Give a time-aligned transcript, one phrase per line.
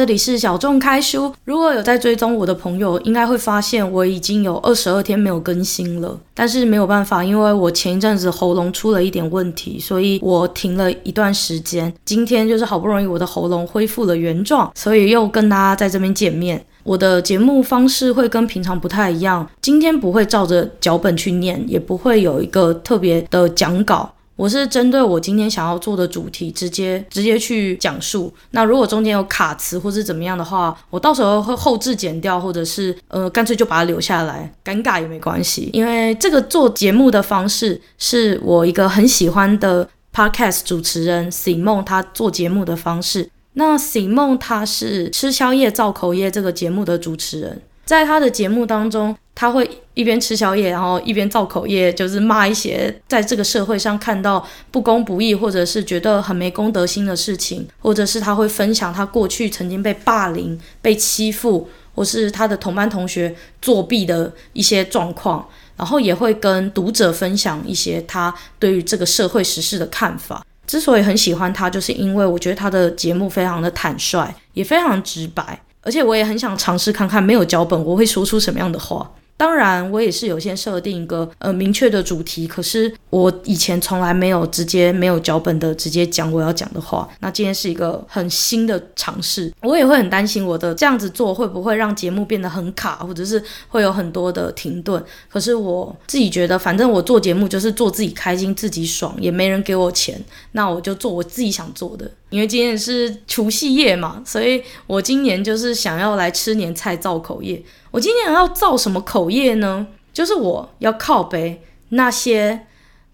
[0.00, 1.30] 这里是小众开书。
[1.44, 6.18] 如果有在追踪我的朋友，应该会发现我已经有二十二天没有更新了。
[6.32, 11.92] 但是没有办法，因为我前一阵子喉咙出了一点问题，所以我停了一段时间。
[12.02, 16.64] 今天就是好不容易我的喉咙恢复了原状，所以又跟大家在这边见面。
[16.82, 24.14] 我的节目方式会跟平常不太一样，今天不会照着脚本去念，也不会有一个特别的讲稿。
[24.40, 28.32] 我是针对我今天想要做的主题，直接直接去讲述。
[28.52, 35.68] 那如果中间有卡词或是怎么样的话，我到时候会后置剪掉，或者是呃干脆就把它留下来，尴尬也没关系。
[35.74, 43.28] 因为这个做节目的方式是我一个很喜欢的 podcast 主持人 Simon 他做节目的方式。
[43.52, 47.60] 那 Simon 他是吃宵夜造口业这个节目的主持人，
[47.90, 65.44] 在他的节目当中，他会一边吃宵夜，然后一边造口业，就是骂一些在这个社会上看到不公不义，或者是觉得很没公德心的事情，或者是他会分享他过去曾经被霸凌、被欺负，或是他的同班同学作弊的一些状况，
[65.76, 70.46] 然后也会跟读者分享一些他对于这个社会时事的看法。
[70.64, 79.10] 之所以很喜欢他，就是因为我觉得他的节目非常的坦率，也非常直白，而且我也很想尝试看看没有脚本我会说出什么样的话。
[79.36, 87.08] 当然，我也是有先设定一个呃明确的主题，可是我以前从来没有直接没有脚本的直接讲我要讲的话。
[87.20, 95.02] 那今天是一个很新的尝试，我也会很担心我的这样子做会不会让节目变得很卡，或者是会有很多的停顿。
[95.30, 102.10] 可是我自己觉得，反正我做节目就是做自己开心、自己爽，也没人给我钱，那我就做我自己想做的。
[102.30, 107.62] 因为今天是除夕夜嘛，所以我今年就是想要来吃年菜造口业。
[107.90, 109.86] 我今年要造什么口业呢？
[110.12, 112.66] 就是我要靠北那些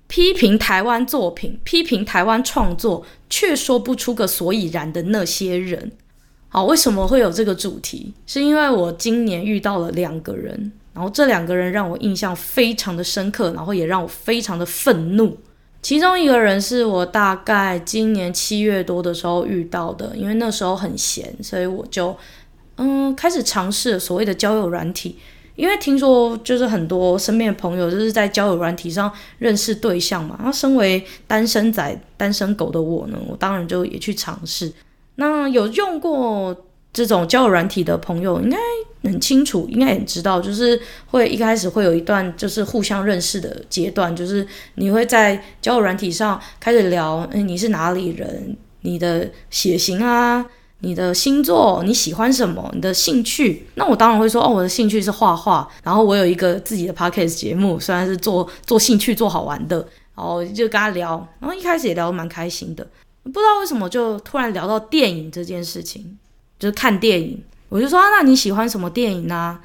[0.06, 5.93] 批评台湾作品、批评台湾创作却说不出个所以然的那些人。
[6.49, 8.12] 好，为什么会有这个主题？
[8.26, 15.37] 是因为我今年遇到了两个人，然后这两个人让我印象非常的深刻，然后也让我非常的愤怒。
[15.87, 22.17] 其中一个人是我大概今年七月多的时候遇到的，因为那时候很闲，所以我就。
[22.75, 25.17] 嗯，开始尝试所谓的交友软体，
[25.55, 29.09] 因为听说就是很多身边的朋友就是在交友软体上
[29.39, 30.37] 认识对象嘛。
[30.43, 34.73] 那身为单身仔、单身狗的我呢，我当然就也去尝试。
[35.15, 36.66] 那有用过
[36.97, 38.57] 这种交友软体的朋友，应该
[39.03, 50.47] 很清楚，应该也知道，就是会一开始会有一段就是互相认识的阶段，就是你会在交友软体上开始聊，嗯，你是哪里人，你的血型啊。
[50.81, 52.71] 你的星座，你喜欢什么？
[52.75, 53.67] 你的兴趣？
[53.77, 55.67] 那我当然会说，哦，我的兴趣是画画。
[55.83, 59.79] 然后我有一个自己的 podcast 节目，虽然是做做兴趣、做好玩的，
[60.15, 61.27] 然后就跟他聊。
[61.41, 62.87] 然后一开始也聊得蛮开心的，
[63.25, 66.19] 不知道为什么就突然聊到电影这件事情，
[66.59, 67.43] 就是看电影。
[67.69, 69.59] 我就说啊，那你喜欢什么电影呢？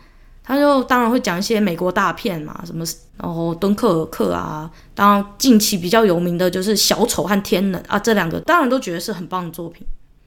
[0.43, 2.83] 他就当然会讲一些美国大片嘛，什么
[3.17, 4.69] 然后敦刻尔克啊。
[4.95, 9.85] 当然近期比较有名的就是小丑和天能啊，这两个当然都觉得是很棒的作品。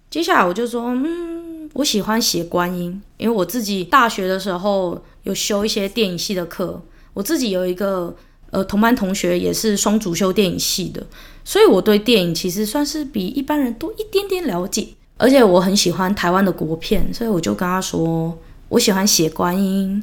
[0.08, 6.80] 接下来我就说，嗯，我喜欢写观音，因为我自己大学的时候有修一些电影系的课，
[7.12, 8.14] 我自己有一个
[8.50, 11.04] 呃同班同学也是双主修电影系的，
[11.44, 18.36] 所以我对电影其实算是比一般人多一点点了解，而且我很喜欢台湾的国片，所以我就跟他说，
[18.68, 20.02] 我喜欢写观音，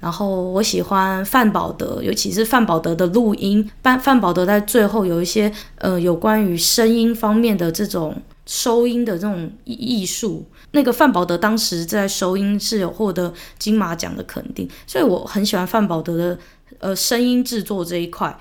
[0.00, 8.14] 然后我喜欢范宝德，尤其是范宝德的录音，范范宝德在最后有一些呃有关于声音方面的这种。
[8.44, 16.38] 收音的这种艺术，那个范宝德当时在收音是有获得金马奖的肯定，所以我很喜欢范宝德的
[16.80, 18.36] 呃声音制作这一块。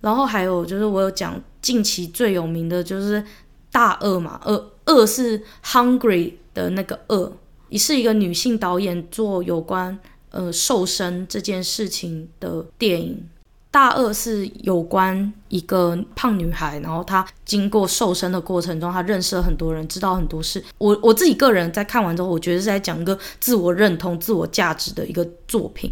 [0.00, 3.24] 然后还有就是我有讲近期最有名的就是
[3.70, 7.32] 大鳄嘛，鳄饿是 hungry 的那个饿，
[7.68, 9.98] 也是一个女性导演做有关
[10.30, 13.28] 呃瘦身这件事情的电影。
[13.70, 20.62] 大饿是有关一个胖女孩，然后她经过瘦身的过程中，她认识了很多人，知道很多事。
[20.78, 25.90] 我我自己个人在看完之后，我觉得是在讲一个自我认同、自我价值的一个作品。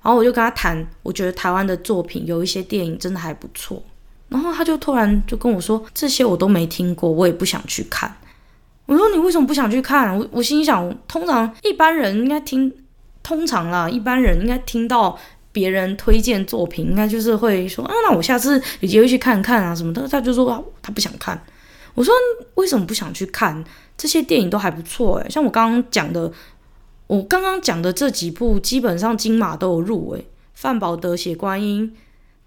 [0.00, 3.82] 然后我就跟他谈，我觉得台湾的作品有一些电影真的还不错。
[4.28, 8.14] 然后他就突然就跟我说：“这些我都没听过，我也不想去看。”
[8.86, 12.72] 我说：“你为什么不想去看？”我我心想，通常一般人应该听，
[13.22, 15.18] 通常啦，一般人应该听到。
[15.54, 20.04] 别人推荐作品，应该就是会说啊，那我下次有机会去看看啊什么的。
[20.08, 21.40] 他就说，他不想看。
[21.94, 22.12] 我说
[22.56, 23.64] 为什么不想去看？
[23.96, 26.28] 这些电影都还不错诶，像我刚刚讲的，
[27.06, 30.26] 我刚刚讲的这几部，基本上金马都有入围。
[30.54, 31.94] 范宝德写观音、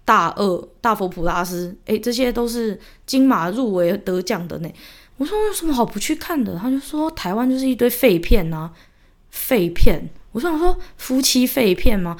[0.04, 4.68] 大饿、大佛普拉斯，诶，这些都是金马入围得奖的呢。
[5.18, 6.56] 我说有什么好不去看的？
[6.56, 8.70] 他就说台湾就是一堆废片啊，
[9.30, 10.08] 废片。
[10.32, 12.16] 我想说夫妻废片吗？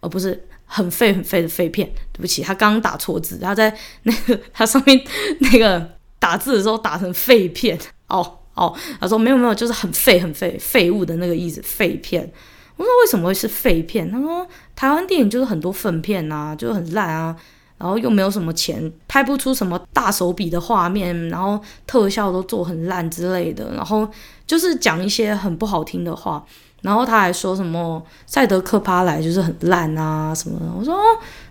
[0.00, 1.90] 哦、不是很废很废的废片。
[2.12, 5.02] 对不起，他刚刚打错字，他在那个他上面
[5.38, 7.78] 那个打字的时候打成废片。
[8.08, 12.30] 哦哦，他说没有没有，就是很废很废废物的那个意思，废片。
[12.76, 14.10] 我说为什么会是废片？
[14.10, 14.46] 他说
[14.76, 17.34] 台湾电影就是很多粪片啊，就是很烂啊。
[17.82, 24.08] 然后又没有什么钱，拍不出什么大手笔的画面，然后特效都做很烂之类的，然后
[24.46, 26.40] 就是讲一些很不好听的话，
[26.82, 30.66] 然后他还说什么赛德克巴莱就是很烂啊什么的。
[30.78, 30.96] 我说，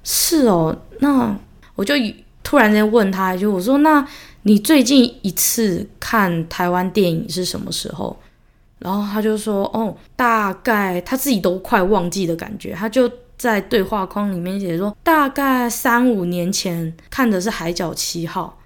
[0.06, 1.38] 是哦，那
[1.76, 1.94] 我就
[2.42, 4.08] 突然间问他一句，我说那
[4.44, 8.18] 你最近一次看台湾电影是什么时候？
[8.80, 13.12] 然后他就说哦，大概他自己都快忘记的感觉，他就。
[13.42, 18.60] 在对话框里面写说，大概三五年前看的是《海角七号》，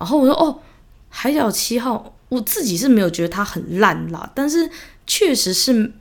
[0.00, 0.54] 然后我说：“哦，
[1.10, 4.70] 《海角七号》，我自己是没有觉得它很烂啦，但是
[5.06, 5.92] 确实是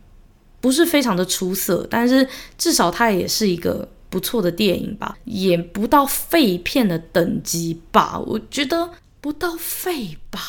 [0.62, 2.26] 不是非常的出色，但是
[2.58, 10.40] 至少它也是一个不错的电影吧，也不到废片的等级吧，我觉得不到废吧。”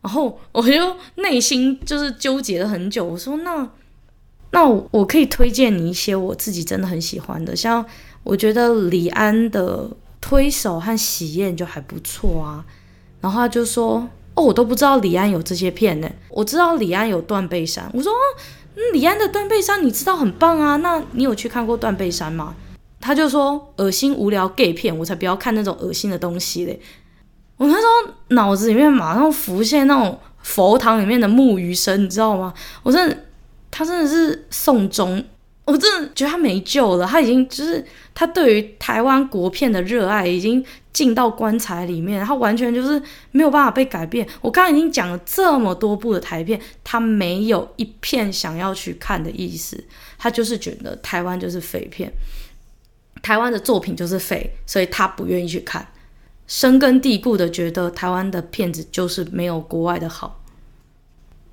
[0.00, 3.68] 然后我就内心就是纠结了很久，我说：“那。”
[4.50, 7.84] 那我可以推荐你一些我自己真的很喜欢的，像
[8.24, 9.84] 我觉得李安的
[10.20, 12.64] 《推手》和《喜宴》就还不错啊。
[13.20, 16.10] 然后他就说：“哦，我都不知道李安有这些片呢。
[16.30, 17.84] 我知道李安有《断背山》。
[17.92, 18.16] 我说：哦，
[18.92, 20.76] 李安的《断背山》你知道很棒啊。
[20.76, 22.54] 那你有去看过《断背山》吗？”
[23.00, 26.80] 他就说：“恶心无聊 gay 片，我才不要看那种恶心的东西嘞。”
[27.58, 32.54] 我那时候脑子里面马上浮现那种佛堂里面的木鱼声，你知道吗？
[32.82, 33.16] 我真的。
[33.78, 35.24] 他真的是送终，
[35.64, 37.06] 我真的觉得他没救了。
[37.06, 44.26] 他已经就是他对于台湾国片的热爱已经进到棺材里面，他完全就是没有办法被改变。
[44.40, 49.84] 我刚刚已经讲了这么多部的台片，他没有一片想要去看的意思。
[50.18, 52.12] 他就是觉得台湾就是废片，
[53.22, 55.86] 台湾的作品就是废，所以他不愿意去看，
[56.48, 60.37] 深根蒂固的觉得台湾的片子就是没有国外的好。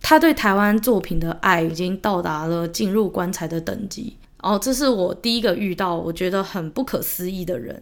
[0.07, 7.81] 他对台湾作品的爱已经到达了进入棺材的等级，哦，这是我第一个遇到我觉得很不可思议的人。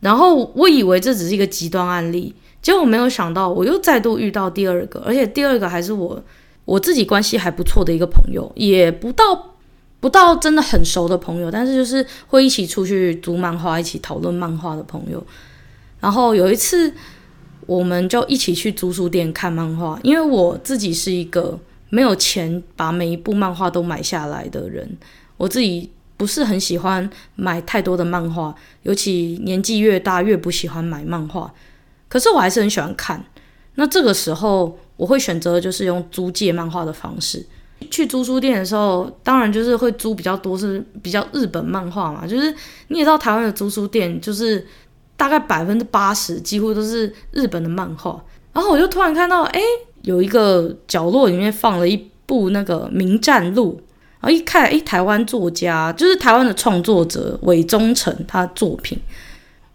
[0.00, 6.24] 然后我以为这只是一个极端案例，结果没有想到我又再度遇到第二个，而且第二个还是我
[6.64, 9.54] 我自己关系还不错的一个朋友，也不到
[10.00, 15.22] 不到真的很熟的朋友，但是就是会一起出去读漫画、一起讨论漫画的朋友。
[16.00, 16.94] 然后有一次。
[17.66, 21.58] 我们就一起去租书店看漫画，因为我自己是一个
[21.88, 24.96] 没有钱把每一部漫画都买下来的人，
[25.36, 31.52] 我自己不是很喜欢买太多的漫画，尤其年纪越大越不喜欢买漫画。
[32.08, 33.24] 可是我还是很喜欢看，
[33.76, 37.46] 那这个时候我会选择就是用租借漫画的方式。
[37.90, 42.54] 去租书店的时候，当然就是会租比较多是比较日本漫画嘛，就是
[42.88, 44.66] 你也知道台湾的租书店就是。
[45.16, 48.20] 大概百分之八十几乎都是日本的漫画，
[48.52, 49.60] 然后我就突然看到，哎，
[50.02, 51.96] 有一个角落里面放了一
[52.26, 53.80] 部那个《名战录》，
[54.20, 58.98] 然后一看，哎，台湾作家就是台湾的创作者韦忠诚他的作品。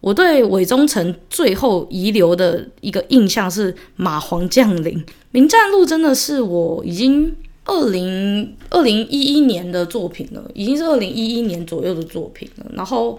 [0.02, 4.84] 我对韦忠诚最后遗留的一个印象是《马皇降临》，
[5.32, 7.36] 《名战录》真的是我已经
[7.66, 13.18] 二零二零一一年的作品了，已经是二零一一年左右的作品了，然后。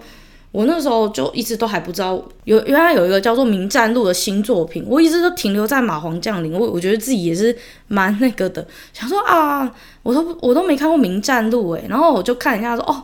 [0.51, 13.01] 我那时候就一直都还不知道有原来有一个叫做《名战录》的新作品，我一直都停留在《马皇降临》，我我觉得自己也是蛮那个的，想说啊，我都我都没看过《名战录》诶，然后我就看一下说哦，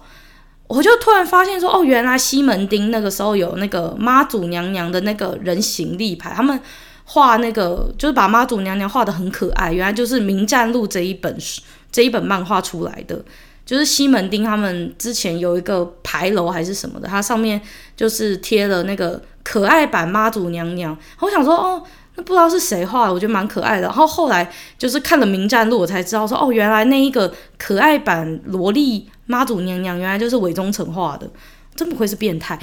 [0.68, 6.60] 我就突然发现说哦，原来西门町那个时候有那个妈祖娘娘的那个人形立牌，他们
[7.06, 13.24] 画那个就是把妈祖娘娘画的很可爱，原来就是《名战录》这一本书这一本漫画出来的。
[13.68, 17.62] 就是西门町他们之前有一个牌楼还是什么的，它上面
[17.98, 20.98] 就是贴了那个可爱版妈祖娘娘。
[21.20, 21.84] 我想说，哦，
[22.16, 23.82] 那不知道是谁画的，我觉得蛮可爱的。
[23.82, 31.30] 然后后来就是看了《名战录》，我才知道说，哦，原来那一个可爱版萝莉妈祖娘娘，原来就是韦中诚画的。
[31.76, 32.58] 真不愧是变态，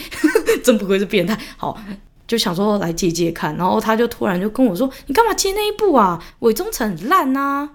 [0.64, 1.38] 真不愧是变态。
[1.58, 1.78] 好，
[2.26, 3.54] 就想说来借借看。
[3.56, 6.18] 然后他就突然就跟我说：“你干嘛借那一部啊？
[6.38, 7.68] 韦中诚很烂呐。”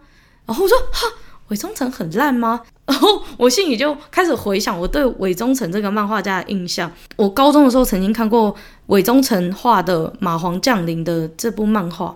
[0.47, 1.07] 然后我说：“哈。”
[1.49, 2.61] 尾中诚很烂吗？
[2.85, 6.91] 然后我心里就开始回想我对尾中诚这个漫画家的印象。
[7.17, 8.55] 我高中的时候曾经看过
[8.87, 12.15] 尾中诚画的《马皇降临》的这部漫画，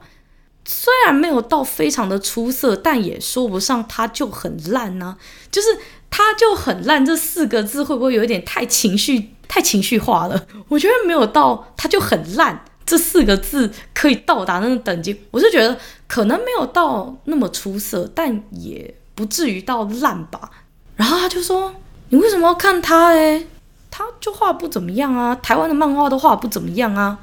[0.66, 5.18] 虽然没有到非常的出色，但也说不上它就很烂呢、
[5.52, 5.68] 就是
[6.10, 10.48] 它就很烂这四个字会不会有点太情绪、太情绪化了？
[10.70, 20.50] 我觉得没有到它就很烂这四个字可以到达那个等级，我是觉得可能没有到那么出色，但也不至于到烂吧。
[20.96, 21.74] 然后他就说
[22.10, 23.08] ：“你为什么要看他？
[23.08, 23.46] 哎，
[23.90, 27.20] 他就画不怎么样啊，台湾的漫画都画不怎么样啊。”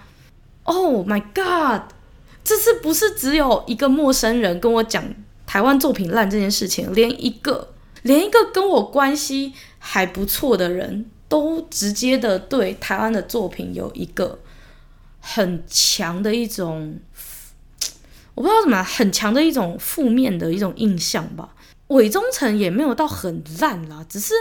[0.64, 1.82] Oh my god！
[2.44, 5.04] 这次不是只有一个陌生人跟我讲
[5.46, 14.38] 台湾作品烂这件事情，连一个连一个跟我关系还不错的人都直接的对台湾的作品有一个。
[15.22, 16.98] 很强的一种，
[18.34, 21.50] 我不知道怎么，很强的一种负面的一种印象吧。
[21.90, 24.34] 伪忠诚也没有到很烂啦，只是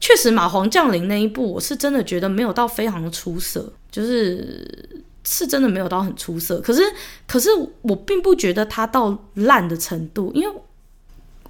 [0.00, 6.58] 确实马皇降临那一部，我是真的觉得没有到非常的出色，就是是真的没有到很出色。
[6.60, 6.82] 可是，
[7.26, 7.50] 可是
[7.82, 10.56] 我并不觉得它到烂的程度，因为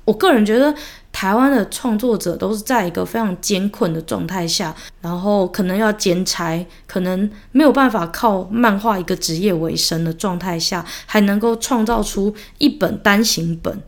[0.05, 0.75] 我个人觉得。
[1.11, 13.83] 台湾的创作者都是在一个非常艰困的状态下，然后可能要兼差，可能没有办法靠漫画一个职业为生的状态下，还能够创造出一本单行本，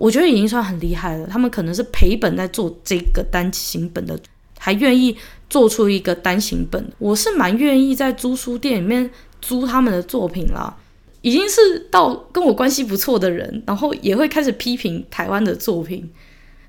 [0.00, 1.26] 我觉得已经算很厉害了。
[1.26, 4.18] 他们可能是赔本在做这个单行本的，
[4.58, 5.14] 还愿意
[5.50, 9.10] 做出一个单行本，我是蛮愿意在租书店里面
[9.42, 10.74] 租他们的作品啦。
[11.20, 16.10] 已经是到跟我关系不错的人，然后也会开始批评台湾的作品。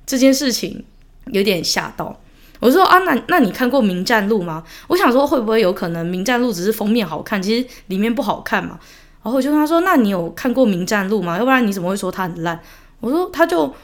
[0.05, 0.83] 这件事情
[1.27, 2.19] 有点吓到，
[2.59, 4.61] 我说啊，那那你看过《冥战录》吗？
[4.89, 8.77] 我想说会不会有可能《冥战录》只是封面好看，其实里面不好看嘛？
[9.23, 11.37] 然后我就跟他说，那你有看过《冥战录》吗？
[11.37, 12.59] 要不然你怎么会说它很烂？
[13.01, 13.75] 我说他就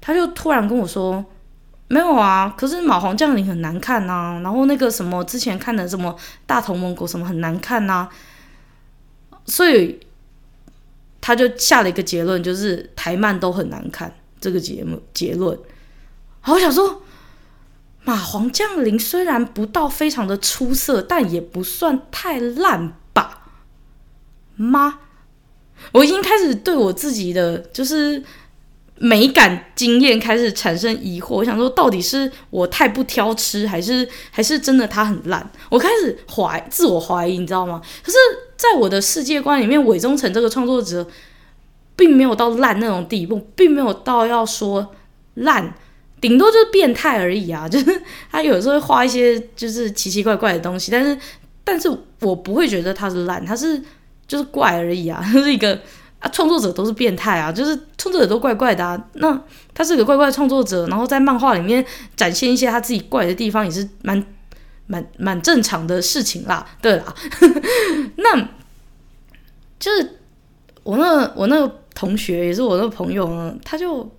[0.00, 1.24] 他就突然跟我说
[1.86, 6.12] 没有啊，可是《马皇降临》很难看呐、啊，然后那个什么之前看的什么
[6.46, 8.08] 《大同盟国》什么很难看呐、
[9.30, 10.00] 啊，所以
[11.20, 14.12] 他就下了一个结论，就是台漫都很难看。
[14.40, 15.58] 这个节目结论，
[16.40, 17.02] 好，我想说，
[18.04, 23.42] 马皇降临虽然不到非常的出色，但也不算太烂吧？
[24.56, 24.98] 妈，
[25.92, 28.22] 我已经开始对我自己的就是
[28.98, 31.34] 美感经验开始产生疑惑。
[31.36, 35.50] 我想说，到底是我太不挑吃，还是还是真的它很烂？
[35.68, 37.80] 我开始怀自我怀疑，你知道吗？
[38.02, 38.18] 可是，
[38.56, 41.06] 在我的世界观里面，伪忠诚这个创作者。
[41.96, 44.94] 并没有到烂那种地步，并没有到要说
[45.34, 45.74] 烂，
[46.18, 47.68] 顶多就是变态而已啊！
[47.68, 51.18] 就是他有时候会画一些就是奇奇怪怪的东西，但是，
[51.62, 53.78] 但是我不会觉得他是烂，他是
[54.30, 55.18] 就是怪而已啊！
[55.26, 55.76] 他是一个
[56.20, 58.96] 啊，创作者都是变态啊，就是创作者都怪怪的啊。
[59.14, 59.36] 那
[59.74, 61.84] 他是个怪怪的创作者，然后在漫画里面
[62.14, 64.24] 展现一些他自己怪的地方，也是蛮
[64.86, 66.64] 蛮蛮正常的事情啦。
[66.80, 67.14] 对啦，
[68.16, 68.40] 那
[69.80, 70.20] 就是
[70.84, 71.80] 我那我那个。
[71.92, 74.10] 同学也是我那个朋友呢，他就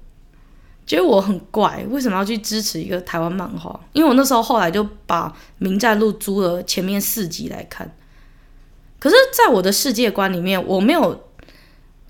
[0.85, 3.79] 觉得我很怪，为什么要去支持一个台湾漫画？
[3.93, 5.27] 因为我那时候后来就把
[5.57, 7.91] 《名战录》租了前面四集来看。
[9.01, 11.27] 可是，在我的世界观里面，我没有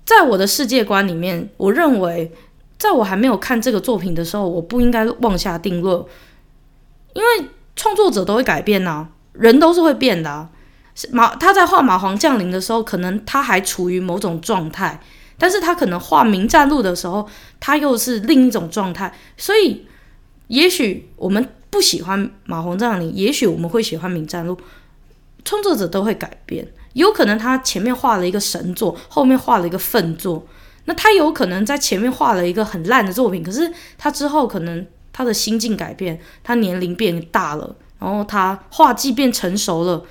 [0.04, 2.30] 在我的世界观里面，我认为，
[2.76, 6.04] 在我还没有看这个作品的时候，我不应该妄下定论，
[7.14, 10.50] 因为创作者都会改变呐、啊，人都是会变的、啊。
[11.10, 15.00] 马他在画《马皇降临》的时候，可能他还处于某种状态。
[15.38, 17.26] 但是他可能画《明战录》的时候，
[17.58, 19.86] 他又是另一种状态，所以
[20.48, 24.54] 也许我们不喜欢《马皇降临》，也许我们会喜欢《明战录》。
[25.44, 30.46] 创作者都会改变，有可能他前面画了一个神作，后面画了一个粪作，
[30.84, 40.02] 那他有可能在前面画了一个很烂的作品，可是他之后可能他的心境改变，他年龄变大了，然后他画技变成熟了。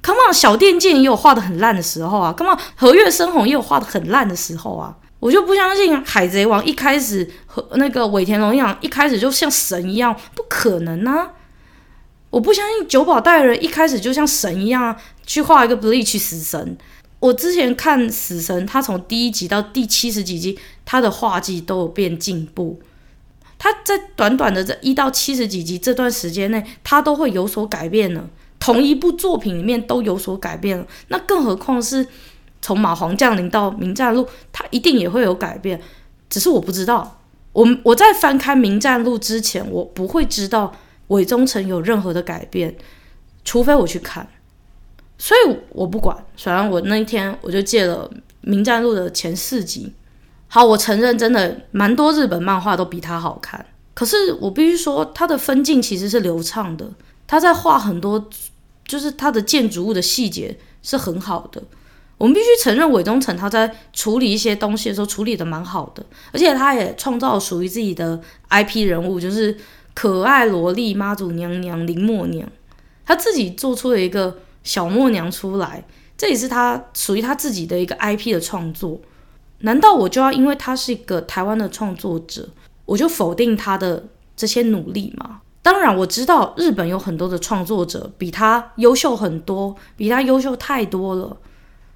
[0.00, 4.96] Come on，小电剑也有画的很烂的时候啊！Come on，和月生红也有画的很烂的时候啊！
[5.18, 11.32] 我就不相信海贼王一开始和那个尾田荣一样，一开始就像神一样，不可能啊！
[12.30, 16.76] 我不相信九保带人一开始就像神一样去画一个 Bleach 死神。
[17.20, 22.80] 我之前看死神，他从第一集到第七十几集，他的画技都有变进步。
[23.58, 28.28] 他在短短的这一到七十几集这段时间内，他都会有所改变呢。
[28.60, 32.06] 同一部作品里面都有所改变了，那更何况是
[32.60, 35.80] 从马皇降临到冥战录，他一定也会有改变。
[36.28, 37.20] 只是我不知道，
[37.52, 40.72] 我我在翻开冥战录之前，我不会知道
[41.08, 42.76] 伪忠诚有任何的改变，
[43.44, 44.26] 除非我去看。
[45.18, 48.10] 所以我不管，虽然我那一天我就借了
[48.44, 49.92] 冥战录的前四集。
[50.46, 56.88] 好，我承认真的蛮多日本漫画都比它好看，可是我必须说，它的分镜其实是流畅的。
[57.26, 58.30] 他在画很多，
[58.86, 61.62] 就是他的建筑物的细节是很好的。
[62.16, 69.54] 我们必须承认，伪忠诚他在处理一些东西的时候处理的蛮好的，而且他也创造属于自己的 IP 人物，就是
[69.98, 72.48] 可爱萝莉妈祖娘娘林默娘，
[73.04, 75.82] 他自己做出了一个小默娘出来，
[76.16, 79.00] 这也是他属于他自己的一个 IP 的创作。
[79.62, 82.48] 难道我就要因为他是一个台湾的创作者，
[82.84, 84.04] 我就否定他的
[84.36, 85.40] 这些努力吗？
[85.62, 91.36] 当然，我知道日本有很多的创作者比他优秀很多，比他优秀太多了，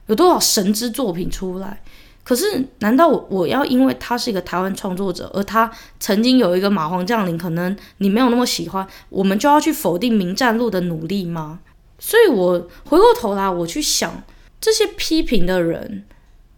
[0.08, 1.80] 有多少神之作品出来？
[2.24, 11.60] 可是，难道我要因为他是一个台湾创作者，而他曾经有一个马皇降临，可能你没有那么喜欢，我们就要去否定明战路的努力吗？
[11.98, 14.22] 所以，我回过头来，我去想
[14.60, 16.04] 这些批评的人，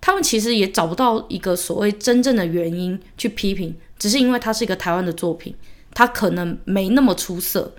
[0.00, 5.54] 他们其实也找不到一个所谓真正的原因去批评，只是因为他是一个台湾的作品。
[5.96, 7.72] 他可能没那么出色，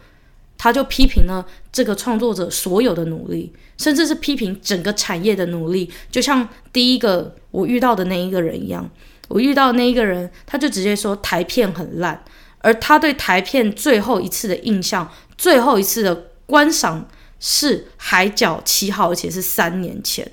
[0.57, 5.91] 他就批评了这个创作者所有的努力，甚至是批评整个产业的努力。
[6.09, 8.89] 就像第一个我遇到的那一个人一样，
[9.27, 12.23] 我遇到那一个人，他就直接说台片很烂，
[12.59, 17.07] 而他对台片最后一次的印象，最后一次的观赏
[17.39, 20.31] 是《海角七号》，而且是三年前。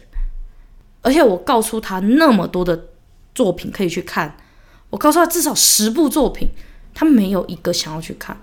[1.03, 2.89] 而且我告诉他那么多的
[3.35, 4.37] 作品可以去看，
[4.91, 6.49] 我告诉他至少十部作品。
[6.95, 8.37] 他没有一个想要去看，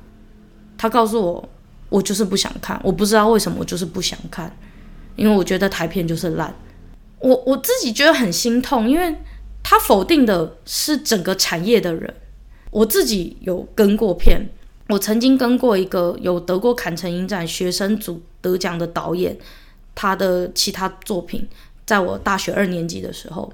[0.76, 1.50] 他告诉我，
[1.90, 4.56] 我就是不想看，我不知道为什么，我就是不想看，
[5.16, 6.54] 因为我觉得台片就是烂，
[7.20, 9.16] 我我自己觉得很心痛，因为
[9.64, 12.14] 他否定的是整个产业的人，
[12.72, 14.50] 我自己有跟过片，
[14.88, 19.38] 我曾经跟过一个有得过坎城影展学生组得奖的导演，
[19.96, 21.48] 他的其他作品，
[21.86, 23.52] 在我大学二年级的时候，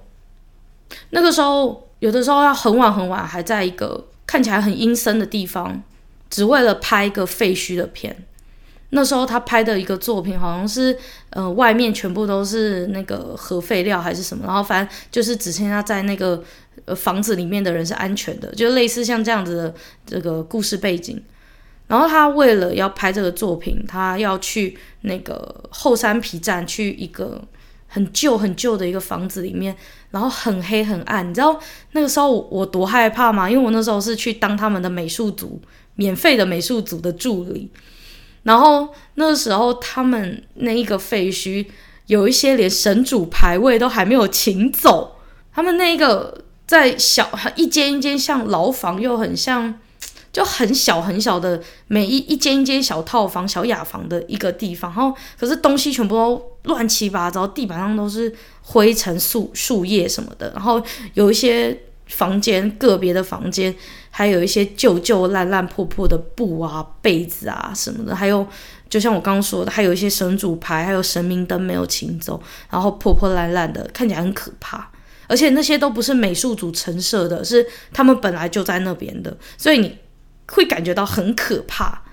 [1.10, 4.06] 那个时候有的时候要很晚很晚，还在一个。
[4.28, 5.84] 看起来很阴森的地方，
[6.36, 8.14] 只为了拍一个废墟的片。
[8.90, 10.98] 那时候他拍的一个作品，好像是
[11.30, 16.44] 呃外面全部都是那个核废料还是什么，然后反正就是只剩下在那个
[16.94, 21.24] 房子里面的人是安全的，就类似像这样子的这个故事背景。
[21.88, 27.42] 然后他为了要拍这个作品，他要去那个后山皮站去一个。
[27.96, 29.74] 很旧很旧的一个房子里面，
[30.12, 31.58] 然后很黑很暗，你知道
[31.94, 33.50] 那个时候我，多害怕吗？
[33.50, 35.62] 因为我那时候是去当他们的美术组，
[35.96, 37.72] 免费的美术组的助理。
[38.44, 41.66] 然后那个时候他们那一个废墟，
[42.08, 45.16] 有一些连神主牌位都还没有请走，
[45.54, 49.80] 他们那一个在小一间一间像牢房，又很像。
[50.36, 63.74] 就很小很小的每一一间一间小套房、小雅房的一个地方，然后可是东西全部都乱七八糟，地板上都是灰尘、树树叶什么的，然后有一些房间个别的房间
[64.10, 68.46] 还有一些旧旧烂烂破破的布啊、被子啊什么的，还有
[68.90, 74.92] 就像我刚刚说的，还有一些神主牌，还有神明灯没有请走，然后破破烂烂的，看起来很可怕。
[75.28, 79.98] 而且那些都不是美术组陈设的，是他们本来就在那边的，所以你。
[80.52, 82.04] 会感觉到很可怕，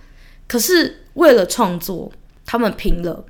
[0.49, 2.11] 可是为了创作，
[2.45, 3.25] 他们拼了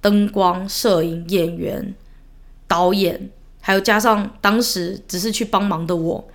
[0.00, 1.94] 灯光、摄影、演员、
[2.66, 6.28] 导演，还有加上当时只是去帮忙的我，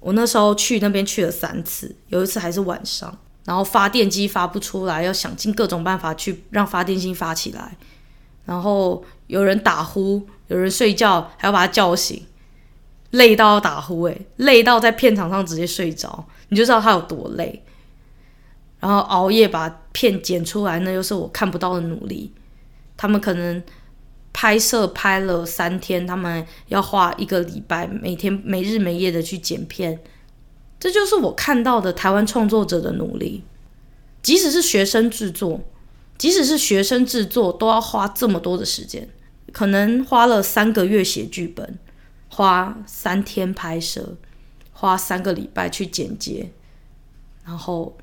[0.00, 7.76] 我那时候去那边去了三次，有一次还是晚上，然后发电机发不出来，要想尽各种办法去让发电机发起来，
[8.44, 12.26] 然后有人打呼，有人睡觉，还要把他叫醒。
[13.12, 17.62] 累到打呼，诶，累到在片场上直接睡着，你就知道他有多累。
[18.80, 22.32] 然后熬夜把片剪出来，那又是我看不到的努力。
[22.96, 23.62] 他们可能
[24.32, 30.00] 拍摄拍了三天，他们要花一个礼拜，每天没日没夜的去剪片。
[30.80, 33.44] 这就是我看到的台湾创作者的努力。
[34.20, 35.60] 即使是学生制作，
[36.18, 39.08] 即使是学生制作，都要花这么多的时间，
[39.52, 41.78] 可能花了三个月写剧本。
[42.34, 44.16] 花三天拍摄，
[44.72, 46.50] 花三个礼拜去剪接，
[47.44, 47.94] 然后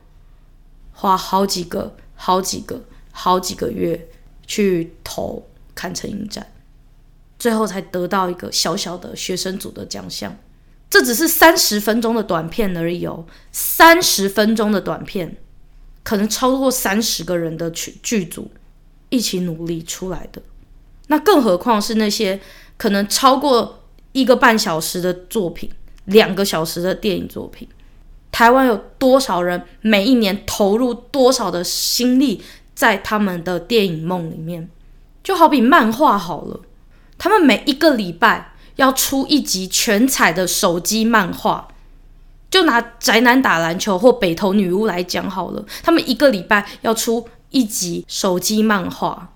[0.91, 4.07] 花好几个、好几个、好几个月
[4.45, 6.51] 去投看成影展，
[7.39, 10.37] 最后才得到一个小小的学生组的奖项。
[10.91, 15.37] 这只是三十分钟的短片而已哦，三十分钟的短片，
[16.03, 18.51] 可能超过三十个人的剧剧组
[19.09, 20.39] 一起努力出来的。
[21.07, 22.39] 那更何况是那些
[22.77, 23.78] 可能超过。
[24.11, 25.69] 一个半小时的作品，
[26.05, 27.67] 两个小时的电影作品，
[28.31, 32.41] 台湾有多少人每一年投入多少的心力
[32.73, 34.67] 在他们的电影梦里面？
[35.23, 36.59] 就好比漫画好了，
[37.19, 41.67] 他们每一个礼拜要出一集全彩的手机漫画。
[42.49, 49.33] 就拿宅男打篮球或北投女巫来讲好了，他们一个礼拜要出一集手机漫画，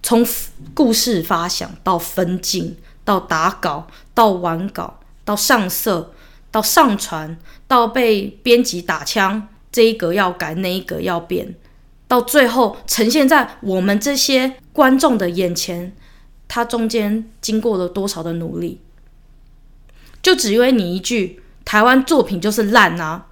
[0.00, 0.24] 从
[0.72, 2.76] 故事发想到分镜。
[3.04, 3.88] 到打稿，
[4.22, 6.12] 到完稿，到上色，
[6.52, 11.56] 到上传，到被编辑打枪，这一格要改，那一格要变，
[12.06, 15.92] 到最后呈现在我们这些观众的眼前，
[16.46, 18.78] 他中间经过了多少的努力，
[20.22, 23.26] 就只因为你一句台湾作品就是烂啊，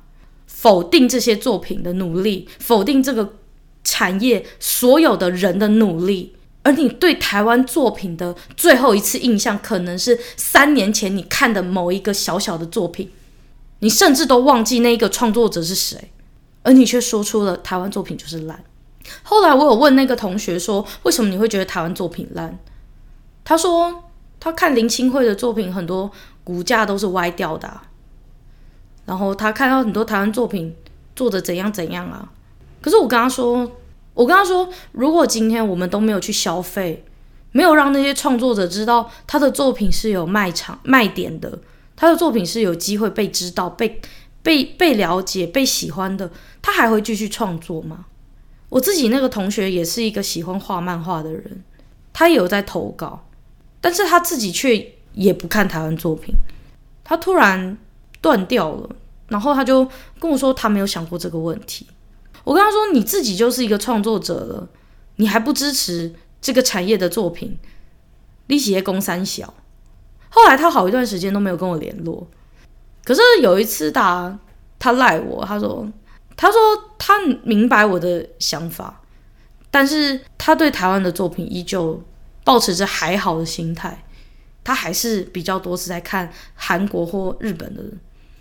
[0.48, 3.34] 否定这些作品的努力，否定这个
[3.84, 13.10] 产业所有的人的努力，而你对台湾作品的最后一次印象，可能是三年前你看的某一个小小的作品，
[13.78, 16.10] 你甚至都忘记那一个创作者是谁，
[16.62, 18.62] 而你却说出了台湾作品就是烂。
[19.22, 22.58] 后来我有问那个同学说，为什么你会觉得台湾作品烂？
[23.42, 24.04] 他说
[24.38, 26.10] 他看林清慧的作品，很多
[26.44, 27.80] 骨架都是歪掉的，
[29.06, 30.76] 然后他看到很多台湾作品
[31.16, 32.30] 做的怎样怎样啊。
[32.82, 33.79] 可是我跟他说，
[34.20, 37.02] 我跟他说，如果今天我们都没有去消费，
[37.52, 41.58] 没有让那些创作者知道他的作品是有卖场卖点的，
[41.96, 43.98] 他的作品是有机会被知道、被
[44.42, 46.30] 被被了解、被喜欢的，
[46.60, 48.04] 他还会继续创作吗？
[48.68, 51.64] 我自己那个同学也是一个喜欢画漫画的人，
[52.12, 53.26] 他也有在投稿，
[53.80, 56.34] 但是他自己却也不看台湾作品。
[57.02, 57.78] 他突然
[58.20, 58.90] 断掉了，
[59.28, 61.86] 然后他就跟我说他没有想过这个问题。
[62.44, 64.68] 我跟他说：“你自己就是一个创作者了，
[65.16, 67.58] 你还不支持这个产业的作品，
[68.46, 69.54] 利息也供三小。”
[70.30, 72.26] 后来他好一段时间都没有跟我联络，
[73.04, 74.38] 可是有一次他
[74.78, 75.88] 他赖我，他说。
[76.36, 76.58] 他说
[76.96, 79.02] 他明白我的想法，
[79.70, 82.02] 但是他对台湾的作品依旧
[82.44, 84.06] 保持着还好的心态。
[84.64, 87.82] 他还是比较多是在看韩国或日本的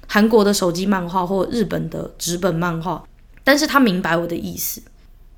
[0.07, 3.03] 韩国的手机漫画或日本的纸本漫画。
[3.49, 4.79] 但是他明白我的意思。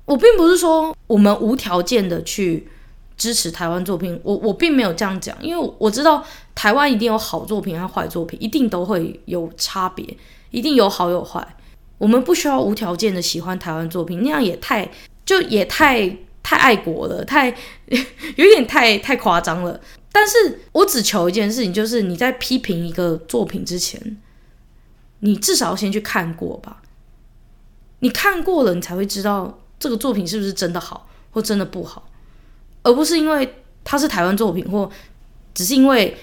[0.04, 2.68] 我并不是说我们无条件的去
[3.16, 6.22] 支持台湾作品，我我并没有这样讲，因为我知道
[6.54, 10.04] 台湾一定有好作品和坏作品，一定都会有差别，
[10.50, 11.56] 一定有好有坏。
[11.96, 14.86] 我们不需要无条件的喜欢台湾作品，那样也太
[15.24, 17.48] 就也太太爱国了，太
[18.36, 19.80] 有点太太夸张了。
[20.12, 24.18] 但是我只求一件事情，就是你在批评一个作品之前，
[25.20, 26.81] 你至少先去看过吧。
[28.02, 32.08] 你看过了，你才会知道这个作品是不是真的好或真的不好，
[32.84, 34.88] 而不是因为它是台湾作品，或
[35.52, 36.16] 只是因为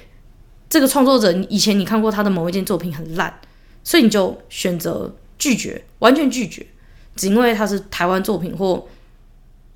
[0.69, 3.41] 这个创作者以前你看过他的某一件作品很烂，
[3.83, 5.13] 所以你就选择。
[5.39, 6.67] 拒绝，完全拒绝，
[7.15, 8.85] 只因为它是台湾作品，或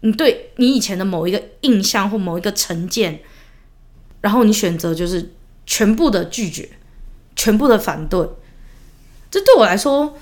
[0.01, 3.21] 你对你以前的某一个印象或某一个成见，
[4.19, 5.31] 然后你选择就是
[5.65, 6.69] 全部的拒绝，
[7.33, 8.27] 全部的反对，
[9.31, 10.17] 这对我来说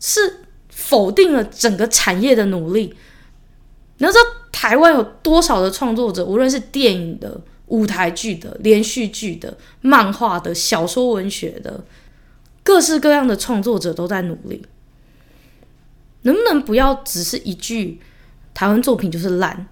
[0.00, 0.45] 是
[0.76, 2.94] 否定了整个产业的努力。
[3.96, 11.82] 你要知道台湾有多少的创作者，无论是电影的、舞台剧的、连续剧的、漫画的、小说文学的。
[12.62, 14.60] 各式各样的创作者都在努力，
[16.22, 18.00] 能不能不要只是一句
[18.52, 19.66] 台湾作品就是烂，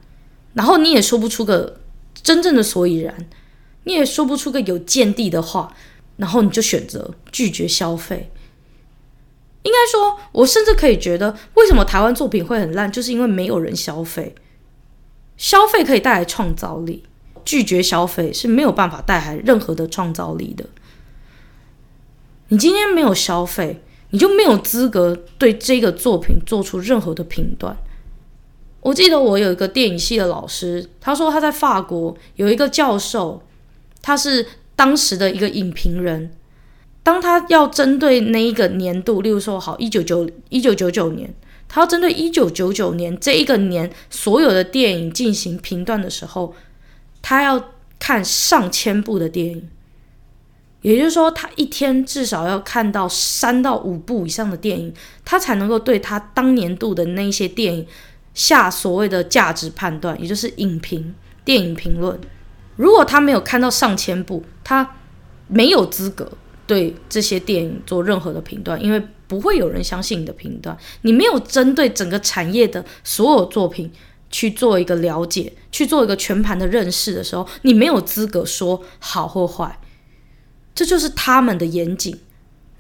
[0.54, 1.80] 然后你也说不出个
[2.22, 3.14] 真正的所以然，
[3.82, 5.74] 你也说不出个有见地的话，
[6.16, 8.30] 然后你就选择拒绝消费。
[9.64, 14.35] 应该说，我甚至可以觉得，为什么台湾作品会很烂，就是因为没有人消费。
[15.37, 17.03] 消费可以带来创造力，
[17.44, 20.64] 拒绝消费是没有办法带来任何的创造力的。
[22.48, 27.77] 你今天没有消费，你就没有资格对这个作品做出任何的评断。
[28.81, 33.42] 我记得我有一个电影系的老师，他说他在法国有一个教授，
[34.03, 34.46] 他是
[34.77, 36.31] 当时的一个影评人。
[37.04, 41.32] 当他要针对那一个年度，例如说好一九九一九九九年，
[41.68, 46.54] 他要针对一九九九年这一个年所有的电影进行评断的时候，
[47.22, 49.68] 他要看上千部的电影。
[50.80, 54.92] 也就是说，他一天至少要看到三到五部以上的电影，
[55.24, 57.86] 他才能够对他当年度的那些电影
[58.34, 62.18] 下所谓的价值判断，也就是影评、电影评论。
[62.76, 64.96] 如果他没有看到上千部，他
[65.48, 66.30] 没有资格
[66.66, 70.77] 对这些电影做任何的评断，因为不会有人相信你的评断。
[71.03, 73.90] 你没有针对整个产业的所有作品
[74.31, 79.79] 去做一个了解，去做一个全盘的认识的时候，你没有资格说好或坏。
[80.74, 82.18] 这就是他们的严谨。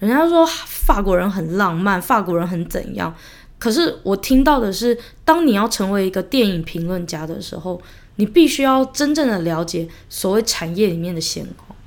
[0.00, 3.14] 人家说法国人很浪漫，法国人很怎样？
[3.58, 7.80] 可是我听到的是，当你要成为一个电影评论家的时候，
[8.16, 11.78] 你必须要真正的了解所谓产业里面的现况。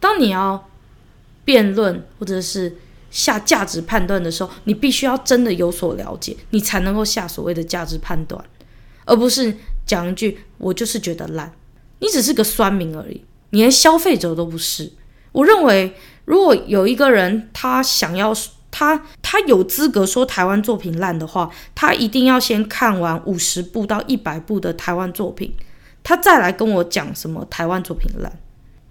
[0.00, 0.68] 当你要
[1.44, 2.76] 辩论或者是
[3.10, 8.42] 下价值判断的时候，你必须要真的有所了解，你才能够下所谓的价值判断，
[9.04, 11.52] 而不是讲一句“我就是觉得烂”，
[12.00, 14.92] 你只是个酸民而已，你连消费者都不是。
[15.32, 18.32] 我认为，如果有一个人他想要
[18.70, 25.54] 他他有资格说台湾作品烂的话，他一定要先看完五十部到一百部的台湾作品，
[26.02, 28.32] 他再来跟我讲什么台湾作品烂。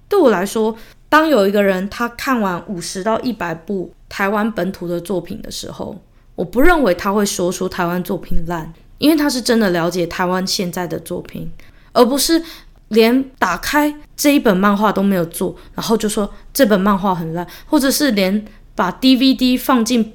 [0.07, 0.77] 对我来说，
[1.12, 6.02] 当有一个人他看完五十到一百部台湾本土的作品的时候，
[6.36, 11.52] 我不认为他会说出台湾作品烂，因为他是真的了解台湾现在的作品，
[11.91, 12.41] 而不是
[12.88, 20.13] 连打开这一本漫画都没有做，然后就说这本漫画很烂，或者是连把 DVD 放进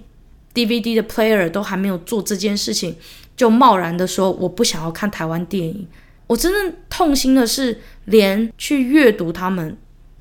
[0.54, 2.96] DVD 的 player 都还没有做这件事情，
[3.36, 5.86] 就贸然的说我不想要看台湾电影。
[6.26, 9.76] 我真正痛心的是，连去阅读他们。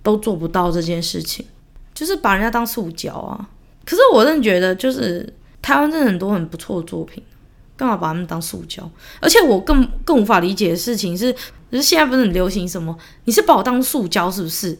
[0.06, 1.44] 都做不到这件事情，
[1.92, 3.50] 就是把人家当塑胶啊！
[3.84, 7.24] 可是我真的觉得，就是台湾真的很多很不错的作品，
[7.76, 8.88] 干嘛把他们当塑胶？
[9.20, 11.34] 而且我更更无法理解的事情是，
[11.72, 12.96] 就是现在不是很流行什么？
[13.24, 14.78] 你是把我当塑胶是不是？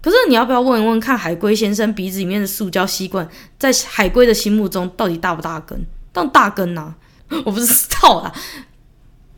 [0.00, 5.84] 可是你要不要问一问看，海龟先生鼻子里面的塑胶吸管，在海龟的心目中到底大不大根？
[6.12, 6.94] 当大根呐、啊？
[7.44, 7.66] 我不知
[8.00, 8.32] 道啊。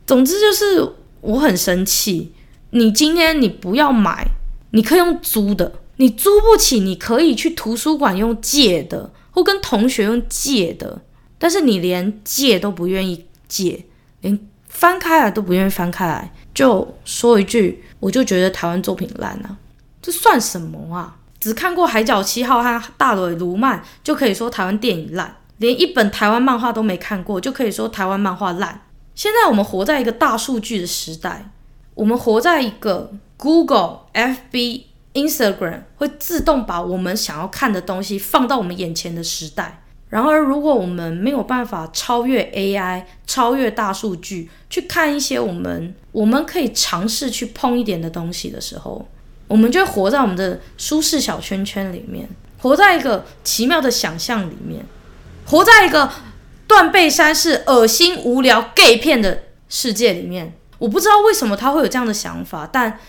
[0.05, 0.87] 总之就是
[1.21, 2.33] 我很生气，
[2.69, 4.27] 你今天你不要买。
[4.71, 11.01] 你可以用租的，你租不起，你可以去图书馆用借的，或跟同学用借的。
[11.37, 13.85] 但是你连借都不愿意借，
[14.21, 19.57] 连翻开来都不愿意翻开来，就说一句，我就觉得台湾作品烂啊，
[20.01, 21.17] 这算什么啊？
[21.39, 28.81] 只看过《海角七号》和《大尾鲈鳗》就可以说台湾电影烂，连一本台湾漫画都没看过就可以说台湾漫画烂。
[29.15, 31.51] 现在我们活在一个大数据的时代，
[31.95, 33.11] 我们活在一个。
[33.41, 34.83] Google、FB、
[35.15, 39.81] Instagram 会自动把我们想要看的东西放到我们眼前的时代。
[40.09, 49.07] 然而，如果我们没有办法超越 AI、超越大数据，去看一些我们我们可以尝试去碰一点的东西的时候，
[49.47, 54.85] 我们就活在我们的舒适小圈圈里面，活在一个奇妙的想象里面，
[55.47, 56.11] 活在一个
[56.67, 60.53] 断背山是恶心无聊 gay 片的世界里面。
[60.77, 62.99] 我不知道为什么他会有这样的想法，但。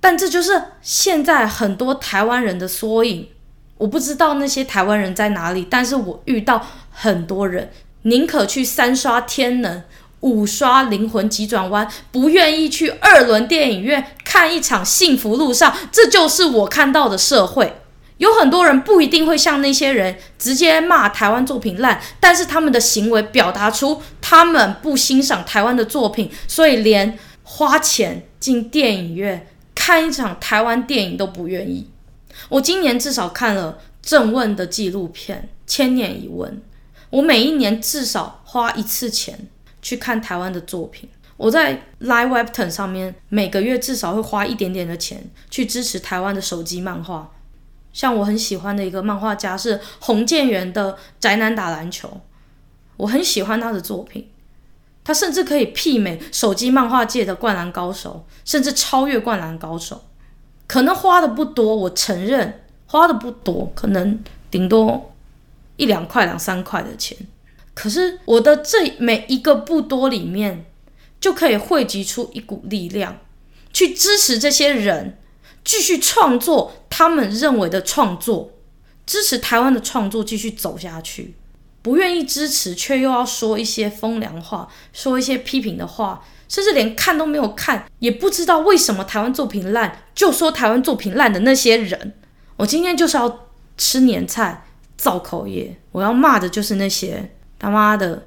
[0.00, 3.28] 但这就是现在很多台湾人的缩影。
[3.76, 7.70] 我不知道那些台湾人在哪里，但是我遇到很多人
[8.02, 9.82] 宁可去三刷天能、
[10.20, 15.74] 五刷灵魂急转弯，不愿意去二轮电影院看一场幸福路上。
[15.90, 17.76] 这就是我看到的社会。
[18.18, 29.46] 有很多人不一定会像那些人直接骂台湾作品烂，但是他们的行为表达出他们不欣赏台湾的作品，所以连花钱进电影院。
[29.80, 31.88] 看一场台湾电影都不愿意。
[32.50, 36.52] 我今年至少看了郑问的纪录片《千年一问》。
[37.08, 39.48] 我每一年至少花一次钱
[39.80, 41.08] 去看台湾的作品。
[41.38, 47.32] 我在 Live Webton 上面每个月至少会花一点点的钱去支持台湾的手机漫画。
[47.94, 52.06] 像我很喜欢的一个漫画家是洪建元的《宅男打篮球》，
[52.98, 54.28] 我很喜欢他的作品。
[55.10, 59.96] 他甚至可以媲美手机漫画界的《灌篮高手》，甚至超越《灌篮高手》。
[60.68, 65.12] 可能花的不多，我承认花的不多，可能顶多
[65.74, 67.18] 一两块、两三块的钱。
[67.74, 70.64] 可是我的这每一个不多里面，
[71.18, 73.18] 就可以汇集出一股力量，
[73.72, 75.18] 去支持这些人
[75.64, 78.52] 继续创作他们认为的创作，
[79.04, 81.34] 支持台湾的创作继续走下去。
[81.82, 92.12] 不愿意支持，却又要说一些风凉话，说一些批评的话，甚至连看都没有看，也不知道为什么台湾作品烂，就说台湾作品烂的那些人，
[92.56, 93.46] 我今天就是要
[93.78, 94.64] 吃年菜，
[94.98, 98.26] 造口业，我要骂的就是那些他妈的，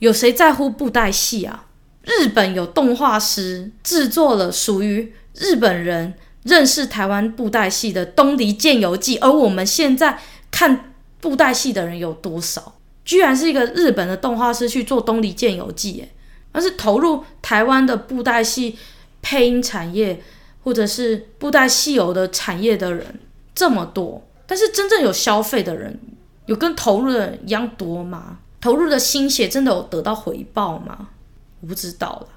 [0.00, 1.66] 有谁在乎布袋戏啊？
[2.02, 10.18] 日本有动画师制作了属于日本人认识台湾布袋戏的《东离剑游记》，而我们现在
[10.50, 10.90] 看。
[11.24, 12.74] 布袋戏的人有多少？
[13.02, 16.12] 居然是一个日本的动画师去做《东离剑游记》诶，
[16.52, 18.78] 而是投入台湾的布袋戏
[19.22, 20.22] 配音产业，
[20.62, 23.20] 或者是布袋戏有的产业的人
[23.54, 25.98] 这么多，但是真正有消费的人，
[26.44, 28.40] 有跟投入的人一样多吗？
[28.60, 31.08] 投入的心血真的有得到回报吗？
[31.62, 32.28] 我不知道了。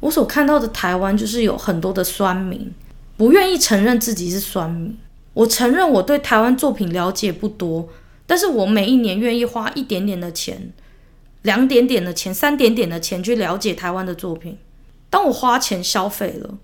[0.00, 2.70] 我所看到的台湾，就是有很多的酸民，
[3.16, 4.98] 不愿意承认自己是酸民。
[5.36, 7.90] 我承认我对台湾作品了解不多，
[8.26, 10.72] 但是我每一年愿意花一点点的钱，
[11.42, 14.56] 两点点的钱，三点点的钱去了解台湾的作品。
[15.10, 16.56] 当我花钱消费了，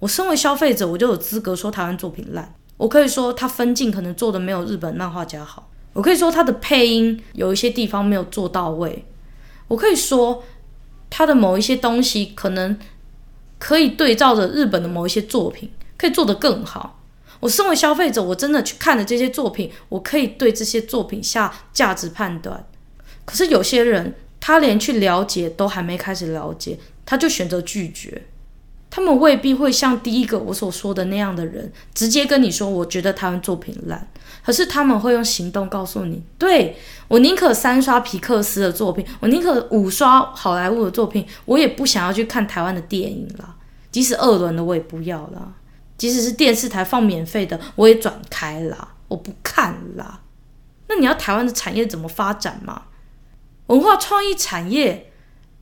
[0.00, 2.52] 我身为消费者，我就有资格说台湾作品烂。
[2.78, 9.04] 我可以说他分镜可能做的没有日本漫画家好，我可以说他的配音有一些地方没有做到位，
[9.68, 10.42] 我可以说
[11.08, 12.76] 他的某一些东西可能
[13.60, 16.95] 可以对照着日本的某一些作品，可以做得更好。
[17.40, 22.64] 我身为消费者，我真的去看了这些作品，我可以对这些作品下价值判断。
[23.24, 28.22] 可是有些人，他连去了解都还没开始了解，他就选择拒绝。
[28.88, 34.08] 他们未必会像第一个我所说的那样的人，直接跟你说，我觉得台湾作品烂。
[34.44, 36.76] 可是他们会用行动告诉你，对，
[37.08, 43.56] 我宁可三刷皮克斯的作品，我宁可五刷好莱坞的作品，我也不想要去看台湾的电影啦。
[43.90, 45.52] 即使二轮的我也不要啦，
[45.96, 50.20] 即使是电视台放免费的，我也转开啦，我不看啦。
[50.88, 52.82] 那你要台湾的产业怎么发展嘛？
[53.66, 55.10] 文化创意产业，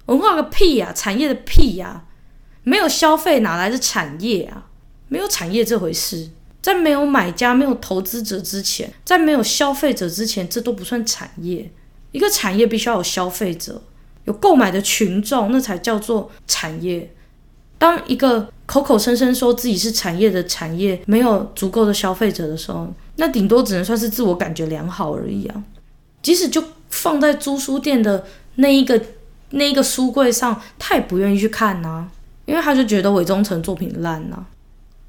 [0.07, 2.05] 文化个屁呀，产业的屁呀，
[2.63, 4.67] 没有消费哪来的产业啊？
[5.09, 6.31] 没有产业这回事。
[6.61, 11.71] 在没有买家、没有投资者之前，在没有消费者之前，这都不算产业。
[12.11, 13.83] 一个产业必须要有消费者，
[14.25, 17.15] 有购买的群众，那才叫做产业。
[17.85, 25.63] 当一个口口声声说自己是产业的产业，没有足够的消费者的时候，那顶多只能算是自我感觉良好而已啊。
[26.23, 28.99] 即使就放在租书店的那一个
[29.51, 32.09] 那一个书柜上，他也不愿意去看呐、啊，
[32.47, 34.47] 因为他就觉得韦忠成作品烂呐、啊。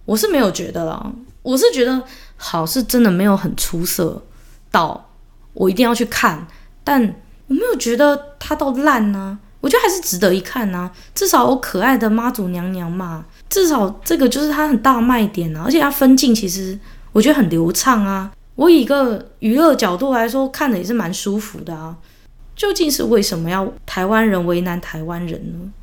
[0.04, 1.14] 我是没有觉得啦。
[1.44, 2.04] 我是觉得
[2.36, 4.22] 好是真的没有很出色
[4.70, 5.12] 到
[5.54, 6.46] 我一定要去看，
[6.84, 7.02] 但
[7.48, 9.40] 我没有觉得他到烂呢、啊。
[9.65, 10.91] 我觉得还是值得一看呐、啊。
[11.15, 15.63] 至少有可爱的妈祖娘娘嘛，至少这个就是它很大卖点啊。
[15.65, 16.78] 而且它分镜其实
[17.12, 18.32] 我觉得很流畅啊。
[18.54, 21.97] 我以一个娱乐角度来说，看的也是蛮舒服的啊。
[22.56, 25.73] 究竟是为什么要台湾人为难台湾人呢？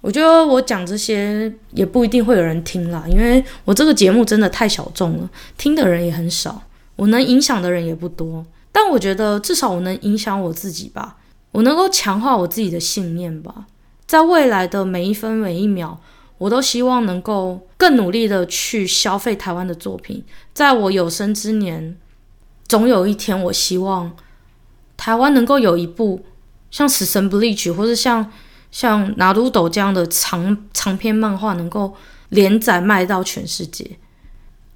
[0.00, 6.62] 我觉得我讲这些也不一定会有人听啦，因为我这个节目真的太小众了，听的人也很少，
[6.96, 8.46] 我能影响的人也不多。
[8.72, 11.16] 但我觉得至少我能影响我自己吧，
[11.52, 13.66] 我能够强化我自己的信念吧，
[14.06, 15.96] 在未来的每一分每一秒，
[16.38, 20.24] 我都希望能够更努力的去消费台湾的作品。
[20.52, 21.96] 在我有生之年，
[22.66, 24.16] 总有一天，我希望
[24.96, 26.24] 台湾能够有一部
[26.70, 28.30] 像《死神 Bleach》或者像。
[28.72, 31.94] 像拿鲁斗这样的长长篇漫画能够
[32.30, 33.98] 连载卖到全世界，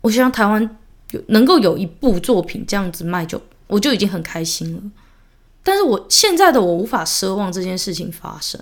[0.02, 0.76] 我希望台湾
[1.12, 4.82] 有能够有一部作品这样子卖就我就已经很开心了。
[5.66, 8.60] 但是我现在的我无法奢望这件事情发生。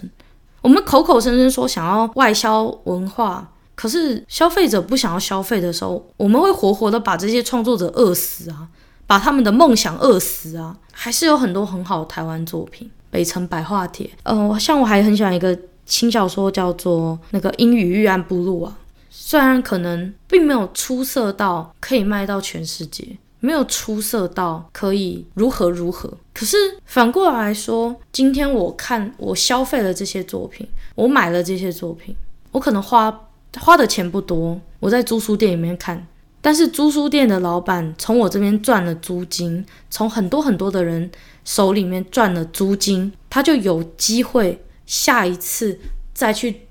[0.63, 8.67] 我们口口声声说想要外销文化，可是消费者不想要消费的时候，我们会活活的把这些创作者饿死啊，
[9.07, 10.75] 把他们的梦想饿死啊。
[10.93, 12.91] 还是有很多很好的台湾作品。
[13.11, 18.79] 北城白话帖，呃，像我还很喜欢一个轻小说，叫做那个《英语预案部落》啊。
[19.11, 23.07] 虽然可能并没有出色到可以卖到全世界，
[23.45, 32.17] 没有出色到可以如何如何，可是反过来说，今天我看我消费了这些作品，我买了这些作品，
[32.53, 33.29] 我可能花
[33.61, 36.07] 花的钱不多，我在租书店里面看。
[36.41, 41.11] 但是租书店的老板从我这边赚了租金，从很多很多的人
[41.45, 45.79] 手里面赚了租金，他就有机会下一次
[46.15, 46.63] 再去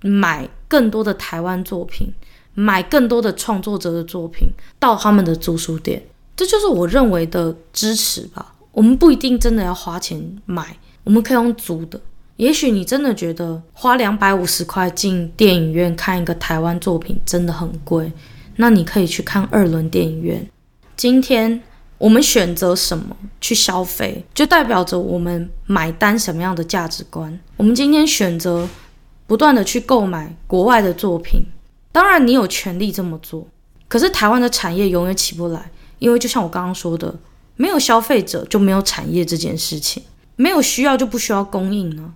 [0.00, 2.14] 买更多的台湾作品，
[2.54, 6.02] 买更多的创作者的作品到他们的租书店。
[6.36, 8.54] 这就是我认为的支持吧。
[8.72, 12.00] 我们不一定真的要花钱买，我们可以用租的。
[12.36, 18.10] 也许你真的觉得花两百五十块进电影院看一个台湾作品真的很贵。
[18.56, 20.46] 那你可以去看二轮电影院。
[20.96, 21.62] 今天
[21.98, 27.38] 我们选择什么去消费，就代表着我们买单什么样的价值观。
[27.56, 28.68] 我们今天选择
[29.26, 31.44] 不断的去购买国外的作品，
[31.92, 33.46] 当然你有权利这么做。
[33.88, 35.70] 可是台湾的产业永远起不来，
[36.02, 37.14] 因为就像我刚刚说的，
[37.54, 40.02] 没有消费者就没有产业这件事情，
[40.34, 42.12] 没有需要就不需要供应呢，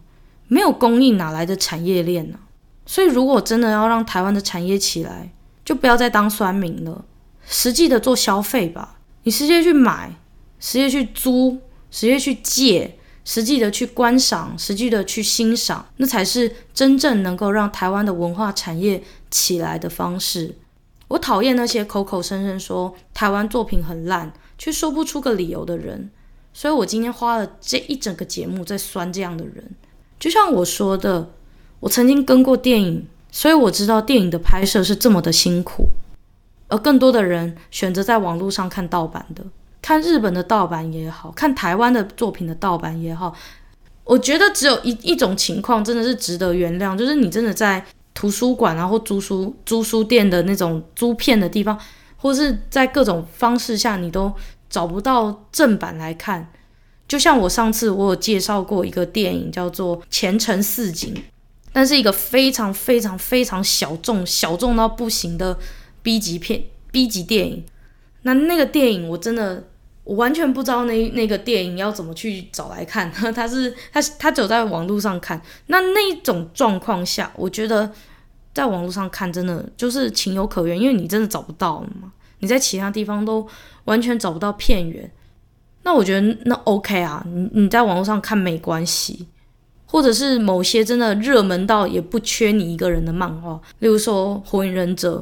[0.49, 2.39] 没有供应哪来的产业链呢？
[2.85, 5.31] 所以如果真的要让台湾的产业起来，
[5.65, 7.05] 就不要再当酸民了，
[7.47, 8.97] 实际的做消费吧。
[9.23, 10.17] 你直接去买，
[10.59, 20.57] 直接去租，直接去借，实际的去观赏，实际的去欣赏，那才是真正能够让台湾的文化产业起来的方式。
[21.09, 26.11] 我讨厌那些口口声声说台湾作品很烂，却说不出个理由的人。
[26.53, 29.71] 所以我今天花了这一整个节目在酸这样的人。
[30.19, 31.31] 就像我说的，
[31.81, 33.07] 我曾经跟过电影。
[33.29, 35.89] 所以我知道电影的拍摄是这么的辛苦，
[36.69, 39.45] 而更多的人选择在网络上看盗版的，
[39.83, 43.37] 看日本的盗版也好，看台湾的作品的盗版也好。
[44.05, 47.85] 我觉得只有一一种情况真的是值得原谅，就是你真的在
[48.17, 51.79] 图书馆啊或租书租书店的那种租片的地方，
[52.17, 54.33] 或是在各种方式下你都
[54.69, 56.51] 找不到正版来看。
[57.07, 61.15] 就像我上次我有介绍过一个电影叫做《前程似锦》。
[61.73, 65.59] 但是一个非常非常非常小众、小众到不行的
[66.03, 67.65] B 级片、B 级电影。
[68.23, 69.63] 那那个电影我真的
[70.05, 73.13] 我完全不知道那那个电影要怎么去找来看。
[73.13, 75.39] 他是他他只有在网络上看。
[75.67, 77.93] 那那种状况下，我觉得
[78.57, 82.11] 在网络上看，真的就是情有可原，因为你真的找不到了嘛。
[82.39, 83.47] 你在其他地方都
[83.85, 85.11] 完全找不到片源，
[85.83, 89.27] 那我觉得那 OK 啊，你你在网络上看没关系，
[89.85, 95.19] 或者是某些真的热门到也不缺你一个人的漫画，例如说《火影忍者》。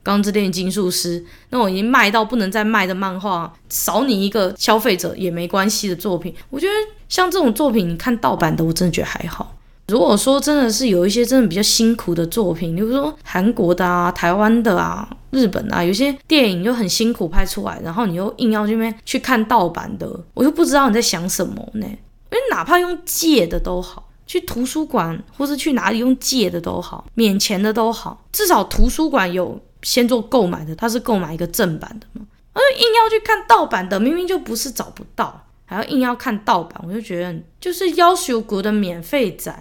[0.00, 6.72] 钢之炼金术师那种已经卖到不能再卖的漫画，少你一个消费者也没关系的作品，我觉得
[7.10, 9.57] 像这种作品，你看盗版的，我真的觉得还好。
[9.88, 21.86] 如果说真的是有一些真的比较辛苦的作品，比如说韩国的啊、台湾的啊、日本啊，有些电影就很辛苦拍出来，然后你又硬要这边去看盗版的，我就不知道你在想什么呢？
[21.86, 29.60] 因为哪怕用借的都好，去图书馆或是去哪里用借的都好，免钱的都好，至少图书馆有。
[29.82, 32.26] 先做购买的，他是购买一个正版的嘛？
[32.52, 39.54] 而硬要去看盗版的，明明就不是找不到，还要硬要看盗版，我就觉得就是要求国的免费仔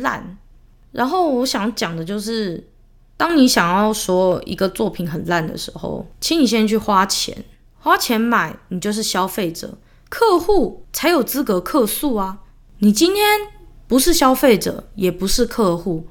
[0.00, 0.38] 烂。
[0.92, 2.68] 然后我想讲的就是，
[3.16, 7.36] 当你想要说一个作品很烂的时候，请你先去花钱，
[7.80, 9.76] 花钱买，你就是消费者，
[10.08, 12.38] 客户才有资格客诉啊！
[12.78, 13.40] 你今天
[13.88, 16.06] 不是消费者，也不是客户，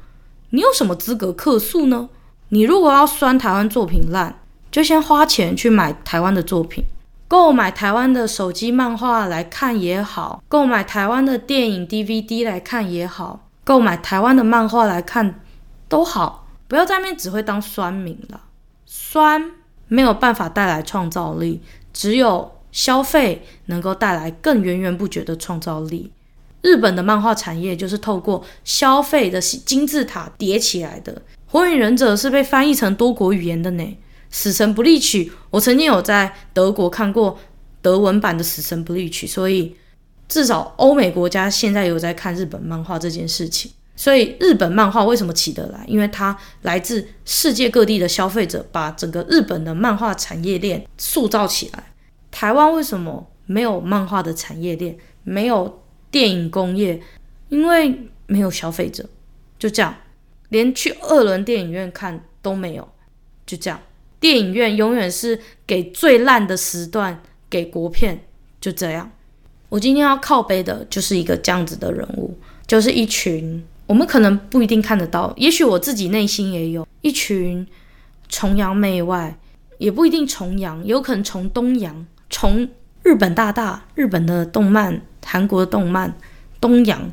[0.50, 2.10] 你有什么资格客诉呢？
[2.50, 6.84] 你如果要酸台湾作品烂，就先花钱去买台湾的作品，
[7.30, 15.39] 购买台湾的手机漫画来看也好，购买台湾的电影 DVD 来看也好，购买台湾的漫画来看
[15.88, 18.41] 都好，不要在那边只会当酸民了。
[18.88, 19.51] 酸
[19.88, 21.61] 没有办法带来创造力，
[21.93, 26.11] 只有消费能够带来更源源不绝的创造力。
[26.63, 31.21] 日本的漫画产业就是透过消费的金字塔叠起来的。
[31.45, 33.97] 火影忍者是被翻译成多国语言的呢。
[34.30, 37.38] 死神不利曲，我曾经有在德国看过
[37.82, 39.75] 德文版的死神不利曲，所以
[40.27, 43.71] 至少欧美国家现在有在看日本漫画这件事情。
[43.95, 45.84] 所以日本漫画为什么起得来？
[45.86, 51.84] 因为它来自世界各地的消费者，把整个日本的漫画产业链塑造起来。
[52.32, 54.97] 台湾为什么没有漫画的产业链？
[55.23, 57.01] 没有电影工业？
[57.49, 59.05] 因为没有消费者，
[59.57, 59.93] 就这样。
[60.47, 62.88] 连去二轮电影院看都没有，
[63.45, 63.80] 就这样。
[64.20, 68.20] 电影院永远是给最烂的时段给国片，
[68.59, 69.09] 就这样。
[69.70, 77.65] 我今天要靠背的就是一个这样子的人物，就是一群我们可能不一定看得到，也许我自己内心也有一群
[78.28, 79.38] 崇洋媚外，
[79.78, 82.67] 也不一定崇洋，有可能崇东洋，崇
[83.03, 86.17] 日本大大，日本的动漫、韩国的动漫，
[86.59, 87.11] 东洋，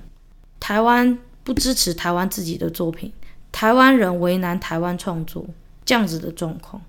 [0.58, 3.12] 台湾不支持台湾自己的作品。
[3.52, 5.46] 台湾人为难台湾创作
[5.84, 6.82] 这样子的状况，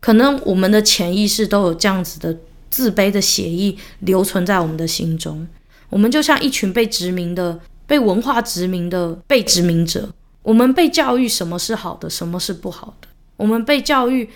[0.00, 2.36] 可能我们的潜意识都有这样子的
[2.70, 5.46] 自卑的血液留存在我们的心中。
[5.90, 10.08] 我们就像一群被殖民的、被文化殖民的被殖民者。
[10.42, 13.08] 我们被教育什么是好的，什么是不好的。
[13.36, 14.28] 我们被教育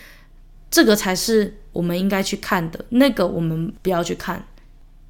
[0.70, 4.46] 这个才是我们应该去看的，那个我们不要去看。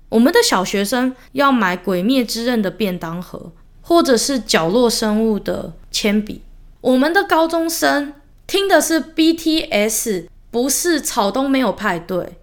[0.09, 3.53] 我们的小学生要买《鬼灭之刃》的便当盒。
[3.85, 6.41] 或者是角落生物的铅笔，
[6.81, 8.15] 我们的高中生
[8.47, 12.39] 听的是 BTS，不是草东没有派对。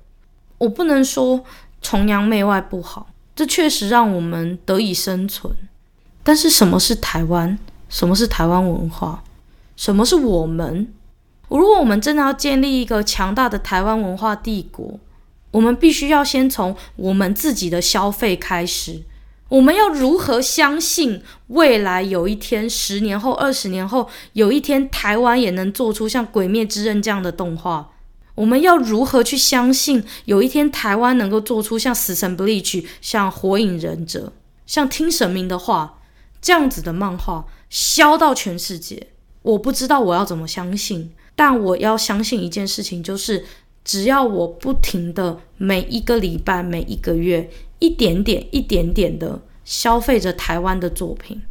[0.58, 1.46] 我不能说
[1.82, 5.56] 崇洋媚外不好，这确实让我们得以生存。
[6.22, 7.58] 但是什么是台湾？
[7.88, 9.24] 什么是台湾文化？
[9.78, 10.92] 什么是我们？
[11.48, 15.00] 如果我们真的要建立一个强大的台湾文化帝国，
[15.52, 19.04] 我们必须要先从我们自己的消费开始。
[19.48, 27.90] 我们要如何相信未来有一天，十年后、二十年后，有一天台湾也能做出像《鬼灭之刃》这样的动画？
[28.40, 34.28] 我们要如何去相信有一天台湾能够做出像《死神 Bleach》、像《火影忍者》、
[34.66, 35.98] 像《听神明的话》
[36.42, 39.08] 这样子的漫画销到全世界？
[39.42, 43.44] 我不知道我要怎么相信，但我要相信一件事情，就是
[43.84, 47.50] 只要我不停的每一个礼拜、每一个月。
[47.80, 51.42] 一点点、一点点的消费着台湾的作品，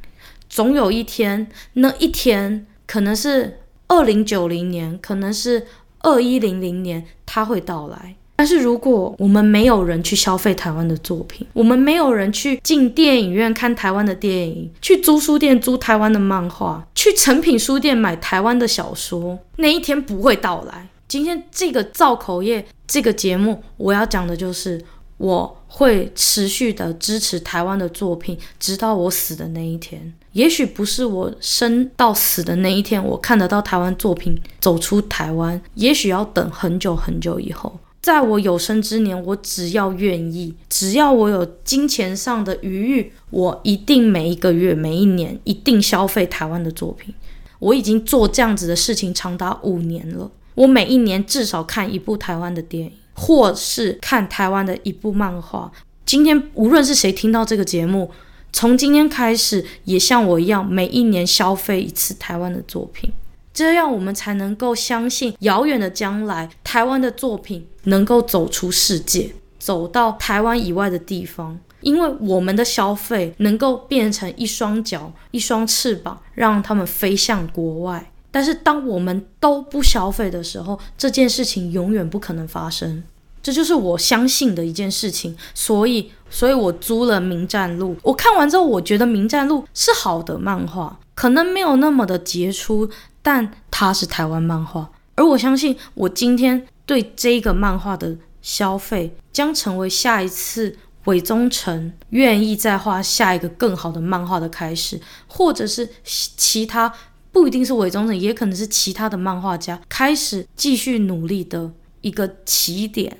[0.47, 5.67] 总有一天，那一天可能是二零九零年，可能是
[6.01, 8.15] 二一零零年，它会到来。
[8.37, 20.89] 但是如果我们没有人去消费台湾的作品，我们没有人去进电影院看台湾的电影，去租书店租台湾的漫画，去成品书店买台湾的小说，那一天不会到来。
[21.09, 24.81] 今天这个造口业这个节目，我要讲的就是。
[25.19, 30.13] 我会持续的支持台湾的作品，直到我死的那一天。
[30.33, 35.61] 也许不是我生到死的那一天，我看得到台湾作品走出台湾。
[35.75, 47.13] 也许要等很久很久以后，在我有生之年，我只要愿意，只要我有金钱上的余裕，我一定每一个月、每一年一定消费台湾的作品。
[47.59, 50.31] 我已经做这样子的事情长达五年了。
[50.55, 55.71] 我每一年至少看一部台湾的电影，或是看台湾的一部漫画。
[56.07, 58.11] 今天无论是谁听到这个节目，
[58.53, 63.13] 从今天开始也像我一样，每一年消费一次台湾的作品，
[63.53, 71.59] 这样我们才能够相信遥远的将来，台湾的作品能够走出世界，走到台湾以外的地方。
[71.81, 78.11] 因为我们的消费能够变成一双脚、一双翅膀，让他们飞向国外。
[78.39, 83.03] 但是当我们都不消费的时候，这件事情永远不可能发生。
[83.43, 85.37] 这就是我相信的一件事情。
[85.53, 87.95] 所以，所以我租了《名站路》。
[88.05, 92.89] 我看完之后，我觉得《名站路》是好的漫画，可能没有那么的杰出，
[93.21, 94.89] 但它是台湾漫画。
[95.17, 100.79] 而我相信，我今天对这个漫画的消费，将成为下一次。
[101.05, 106.93] 韦宗臣愿意再画下一个更好的漫画的开始，或者是其他
[107.33, 111.71] 不一定是伪装者，也可能是其他的漫画家开始继续努力的
[112.01, 113.19] 一个起点。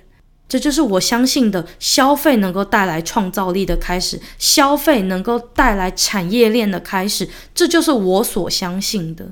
[0.49, 7.29] 这就是我相信的消费能够带来创造力的开始，消费能够带来产业链的开始。
[7.55, 9.31] 这就是我所相信的，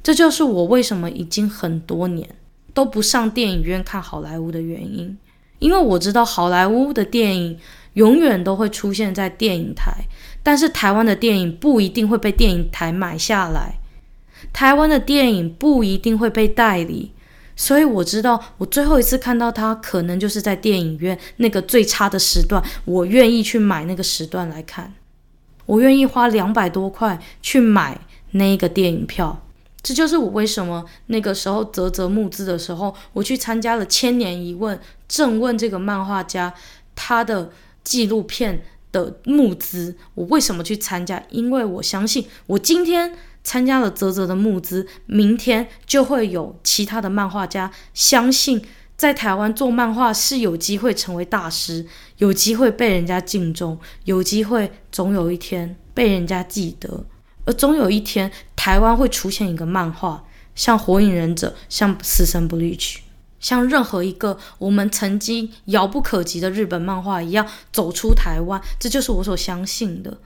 [0.00, 2.28] 这就是我为什么已经很多年
[2.72, 5.18] 都不上电影院看好莱坞的原因。
[5.58, 7.58] 因为我知道好莱坞的电影
[7.94, 9.92] 永远都会出现在电影台，
[10.44, 13.80] 但是台湾的电影不一定会被电影台买下来，
[14.52, 17.12] 台湾的电影不一定会被代理，
[17.56, 24.94] 所以我知道我最后一次看到它，可能就是在电影院那个最差的时段，我愿意去买那个时段来看，
[25.66, 28.00] 我愿意花两百多块去买
[28.32, 29.42] 那个电影票。
[29.80, 34.76] 这就是我为什么那个时候啧啧募资的时候，我去参加了《千年一问》，
[35.06, 36.52] 正问这个漫画家
[36.96, 37.50] 他的
[37.84, 38.62] 纪录片
[38.92, 39.96] 的募资。
[40.14, 41.22] 我为什么去参加？
[41.30, 48.62] 因为我相信，我今天参加了泽泽的募资，明天就会有其他的漫画家相信，
[48.96, 51.86] 在台湾做漫画是有机会成为大师，
[52.18, 57.06] 有机会被人家敬重，有机会总有一天被人家记得。
[57.44, 60.24] 而总有一天，台湾会出现一个漫画，
[60.54, 62.98] 像《火影忍者》、像《死神不离去》、
[63.40, 68.60] 像任何一个我们曾经遥不可及的日本漫画一样走出台湾。
[68.78, 70.18] 这就是我所相信的。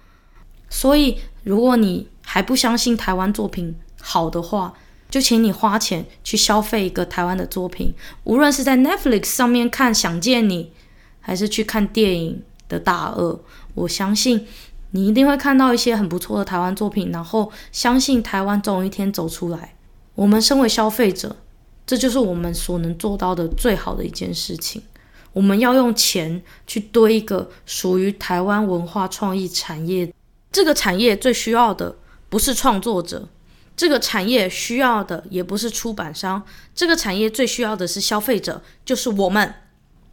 [0.68, 4.72] 所以，如果你还不相信台湾作品好的话，
[5.10, 7.94] 就请你花钱去消费一个台湾的作品，
[8.24, 10.64] 无论是在 Netflix 上面看《想见你》，
[11.20, 13.32] 还是去看电影的《大鳄》，
[13.74, 14.46] 我相信。
[14.94, 19.74] 你一定会看到一些很不错的台湾作品，然后相信台湾总有一天走出来。
[20.14, 21.36] 我们身为消费者，
[21.87, 24.83] 这就是我们所能做到的最好的一件事情。
[25.33, 30.12] 我们要用钱去堆一个属于台湾文化创意产业。
[30.51, 31.97] 这个产业最需要的
[32.28, 33.28] 不是创作者，
[33.76, 36.43] 这个产业需要的也不是出版商，
[36.74, 39.55] 这个产业最需要的是消费者，就是我们。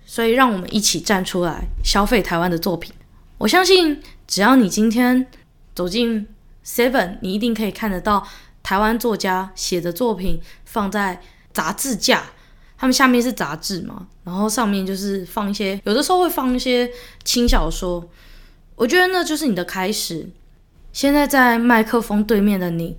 [0.06, 2.94] 所以，让我们一起站出来消费台湾的作品。
[3.40, 4.02] 我相信。
[4.30, 5.26] 只要你今天
[5.74, 6.28] 走进
[6.64, 8.28] Seven，你一定可以看得到
[8.62, 11.20] 台湾作家写的作品放在
[11.54, 12.24] 杂志架，
[12.78, 16.90] 他们下面是杂志嘛，然后上面就是放一些，有的时候会放一些
[17.24, 18.08] 轻小说。
[18.76, 20.30] 我觉得那就是你的开始。
[20.94, 22.98] 现在在麦克风对面的你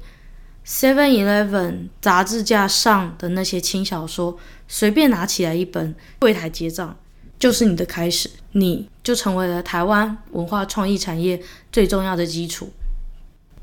[0.66, 4.38] ，Seven Eleven 杂志架上的那些轻小说，
[4.68, 6.96] 随便拿起来一本，柜台结账。
[7.38, 11.42] 就是你的开始，你就成为了台湾文化创意产业
[11.72, 12.70] 最重要的基础。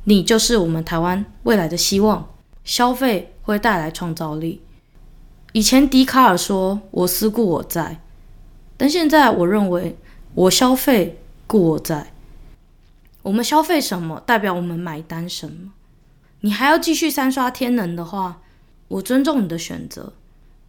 [0.05, 2.27] 你就是我们台湾未来的希望。
[2.63, 4.61] 消费会带来创造力。
[5.57, 7.99] 以前笛卡尔说“我思故我在”，
[8.77, 9.97] 但现在我认为
[10.35, 12.13] “我消费故我在”。
[13.23, 15.71] 我们消费什么，代表我们买单什么。
[16.41, 18.39] 你还要继续三刷天能的话，
[18.87, 20.13] 我尊重你的选择，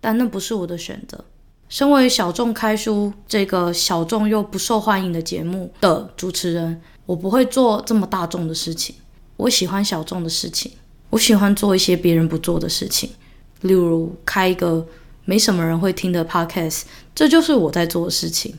[0.01, 1.23] 但那不是我的选择。
[1.69, 8.97] 身为小众开书这个小众又不受欢迎的节目的主持人，我不会做这么大众的事情。
[9.37, 10.73] 我喜欢小众的事情，
[11.11, 13.11] 我喜欢做一些别人不做的事情，
[13.63, 14.87] 例如开一个
[15.25, 16.83] 没什么人会听的 podcast，
[17.15, 18.55] 这就是我在做的事情。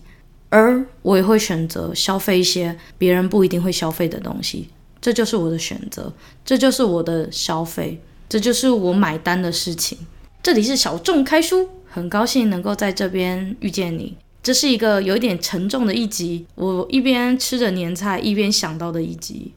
[0.50, 4.70] 而我也会选择消费一些别人不一定会消费的东西，
[5.00, 6.12] 这就是我的选择，
[6.44, 9.98] 这就是我的消费，这就是我买单的事情。
[10.42, 11.70] 这里是小众开书。
[11.92, 14.16] 很高兴能够在这边遇见你。
[14.44, 19.52] 这是一个有点沉重的一集，我一边吃着年菜一边想到的一集。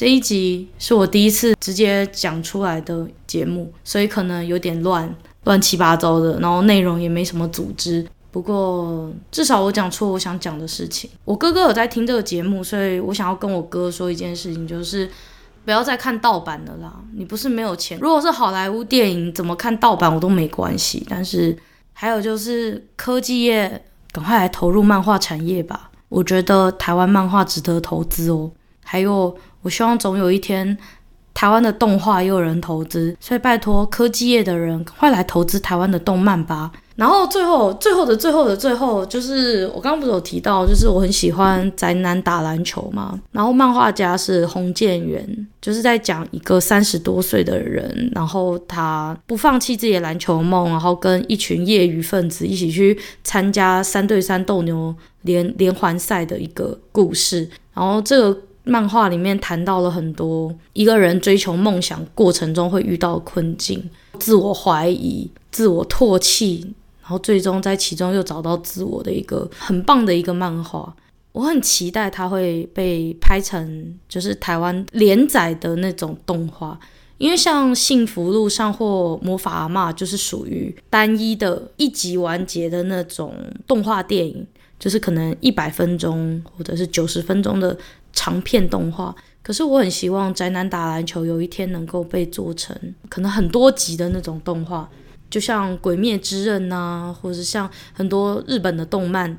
[0.00, 8.06] 这一集是我第一次直接讲出来的节目，所以可能有点乱，乱七八糟的，然后内容也没什么组织。
[8.30, 11.10] 不过至少我讲出我想讲的事情。
[11.26, 15.06] 我哥哥有在听这个节目，所以我想要跟我哥说一件事情，就是
[15.66, 16.98] 不要再看盗版的啦。
[17.14, 21.06] 你不是没有钱，如果是好莱坞电影，怎么看盗版我都没关系。
[21.10, 21.54] 但是
[21.92, 25.90] 还有就是科技业，赶快来投入漫画产业吧。
[26.08, 28.50] 我觉得台湾漫画值得投资哦。
[28.90, 30.76] 还有，我希望总有一天。
[31.32, 36.70] 台湾的动画也有人投资，所以拜托科技业的人快来投资台湾的动漫吧。
[36.96, 43.18] 然后最后最后的最后的最后，就是我刚刚不是有提到，就是我很喜欢宅男打篮球嘛。
[43.30, 57.48] 然后漫画家是洪建元，就是在讲一个三十多岁的人，然后他不放弃自己的篮球梦，然后跟一群业余分子一起去参加三对三斗牛连连环赛的一个故事。
[57.72, 58.40] 然后这个。
[58.64, 63.88] 漫画里面谈到了很多一个人追求梦想过程中会遇到困境，
[64.18, 70.94] 自我怀疑、自我唾弃，然后最终在其中又找到自我的一个很棒的一个漫画。
[71.32, 76.78] 我很期待它会被拍成就是台湾连载的那种动画，
[77.18, 83.34] 因为像《幸福路上》或《魔法阿嬷》就是属于单一的一集完结的那种
[83.66, 84.46] 动画电影，
[84.78, 87.78] 就是可能一百分钟或者是九十分钟的。
[88.12, 92.76] 长片动画，可是我很希望《宅男打篮球》有一天能够被做成
[93.08, 94.88] 可能很多集的那种动画，
[95.28, 99.38] 就像《鬼灭之刃》呐，或者像很多日本的动漫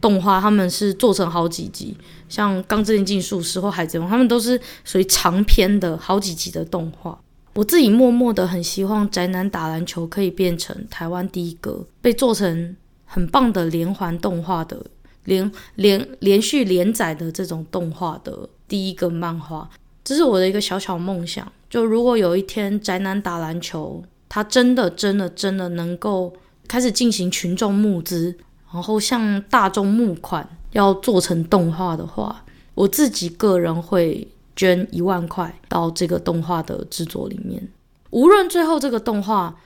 [0.00, 1.96] 动画，他们是做成好几集，
[2.28, 7.20] 像《钢之炼金术师》或《海贼王》，他们都是属于长篇的好几集的动画。
[7.54, 14.86] 我自己默默的很希望《宅男打篮球》可以变成台湾第一个被做成很棒的连环动画的。
[15.24, 19.68] 连连连续连载的这种动画的第一个漫画，
[20.02, 21.50] 这是我的一个小小梦想。
[21.68, 26.32] 就如果有一天宅男打篮球，他真的真的真的能够
[26.66, 28.36] 开始进行群众募资，
[28.72, 32.44] 然后向大众募款要做成动画的话，
[32.74, 37.68] 我自己个人会捐一万块到这个动画的制作里面。
[38.10, 39.56] 无论最后这个动画，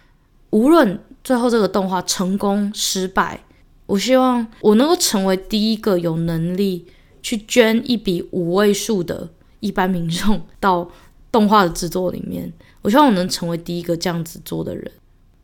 [0.51, 3.44] 无论最后这个动画成功失败。
[3.87, 6.87] 我希望我能够成为第一个有能力
[7.23, 9.29] 去捐一笔五位数的
[9.61, 10.91] 一般民众到
[11.31, 12.51] 动画的制作里面。
[12.81, 14.91] 我希望我能成为第一个这样子做的人。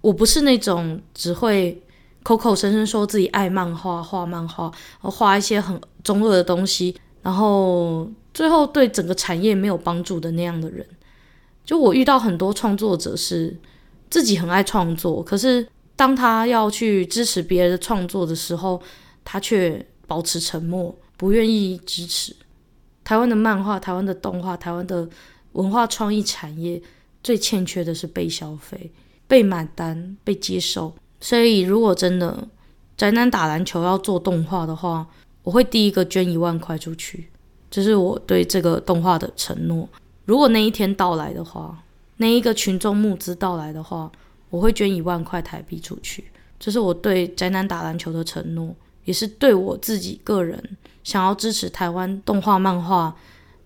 [0.01, 1.83] 我不是那种只会
[2.23, 10.87] 口口声声说自己爱漫画、画漫画，画一些很中二的东西，然后最后对整个产业没有帮助的那样的人。
[11.65, 13.55] 就我遇到很多创作者是
[14.09, 15.69] 自己很爱创作，可是。
[16.01, 18.81] 当他要去支持别人的创作的时候，
[19.23, 22.35] 他却保持沉默，不愿意支持。
[23.05, 25.07] 台湾的漫画、台湾的动画、台湾的
[25.53, 26.81] 文化创意产业
[27.23, 28.91] 最欠缺的是被消费、
[29.29, 30.91] 被买单、被接受。
[31.21, 32.49] 所以，如果真的
[32.97, 35.07] 宅男打篮球要做动画的话，
[35.43, 37.29] 我会第一个捐一万块出去，
[37.71, 39.87] 这是我对这个动画的承诺。
[40.25, 41.83] 如果那一天到来的话，
[42.17, 44.11] 那一个群众募资到来的话。
[44.51, 46.25] 我会捐一万块台币出去，
[46.59, 48.75] 这是我对宅男打篮球的承诺，
[49.05, 50.63] 也是对我自己个人
[51.03, 53.17] 想要支持台湾动画、漫画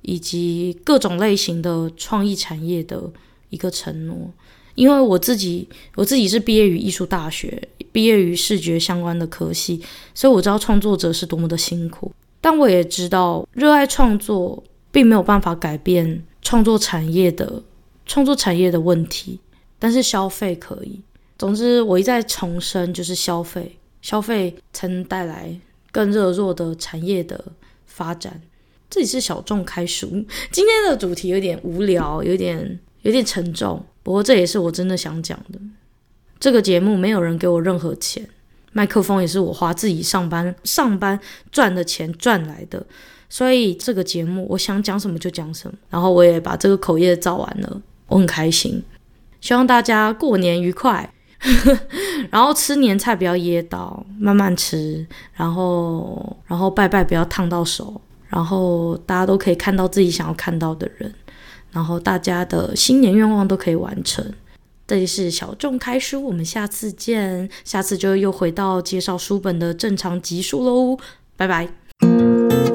[0.03, 3.11] 以及各种类型的创意产业的
[3.49, 4.31] 一个承诺。
[4.75, 9.81] 因为我自己，我自己是毕业于艺术大学，毕业于视觉相关的科系，
[10.13, 12.11] 所以我知道创作者是多么的辛苦。
[12.41, 17.63] 但我也知道，热爱创作并没有办法改变创作产业的
[18.05, 19.39] 创作产业的问题。
[19.85, 20.99] 但是消费可以。
[21.39, 25.55] 总之，我一再重申，就是消费，消费才能带来
[25.93, 27.45] 更热络的产业的
[27.85, 28.41] 发展。
[28.89, 30.07] 这里是小众开书，
[30.51, 33.85] 今天的主题有点无聊，有点有点沉重。
[34.03, 35.61] 不过这也是我真的想讲的。
[36.41, 38.27] 这个节目没有人给我任何钱，
[38.73, 41.21] 麦克风也是我花自己上班上班
[41.53, 42.83] 赚的钱赚来的。
[43.29, 48.83] 所以这个节目我想讲什么就讲什么，然后我也把这个口业造完了，我很开心。
[49.45, 51.13] 希望大家过年愉快，
[52.33, 61.15] 然后吃年菜不要噎到，慢慢吃，然后然后拜拜不要烫到手，然后大家都可以看到自己想要看到的人，
[61.71, 64.25] 然后大家的新年愿望都可以完成。
[64.87, 70.99] 这里是小众开书，我们下次见，下次就又回到介绍书本的正常集数喽，
[71.37, 72.74] 拜拜。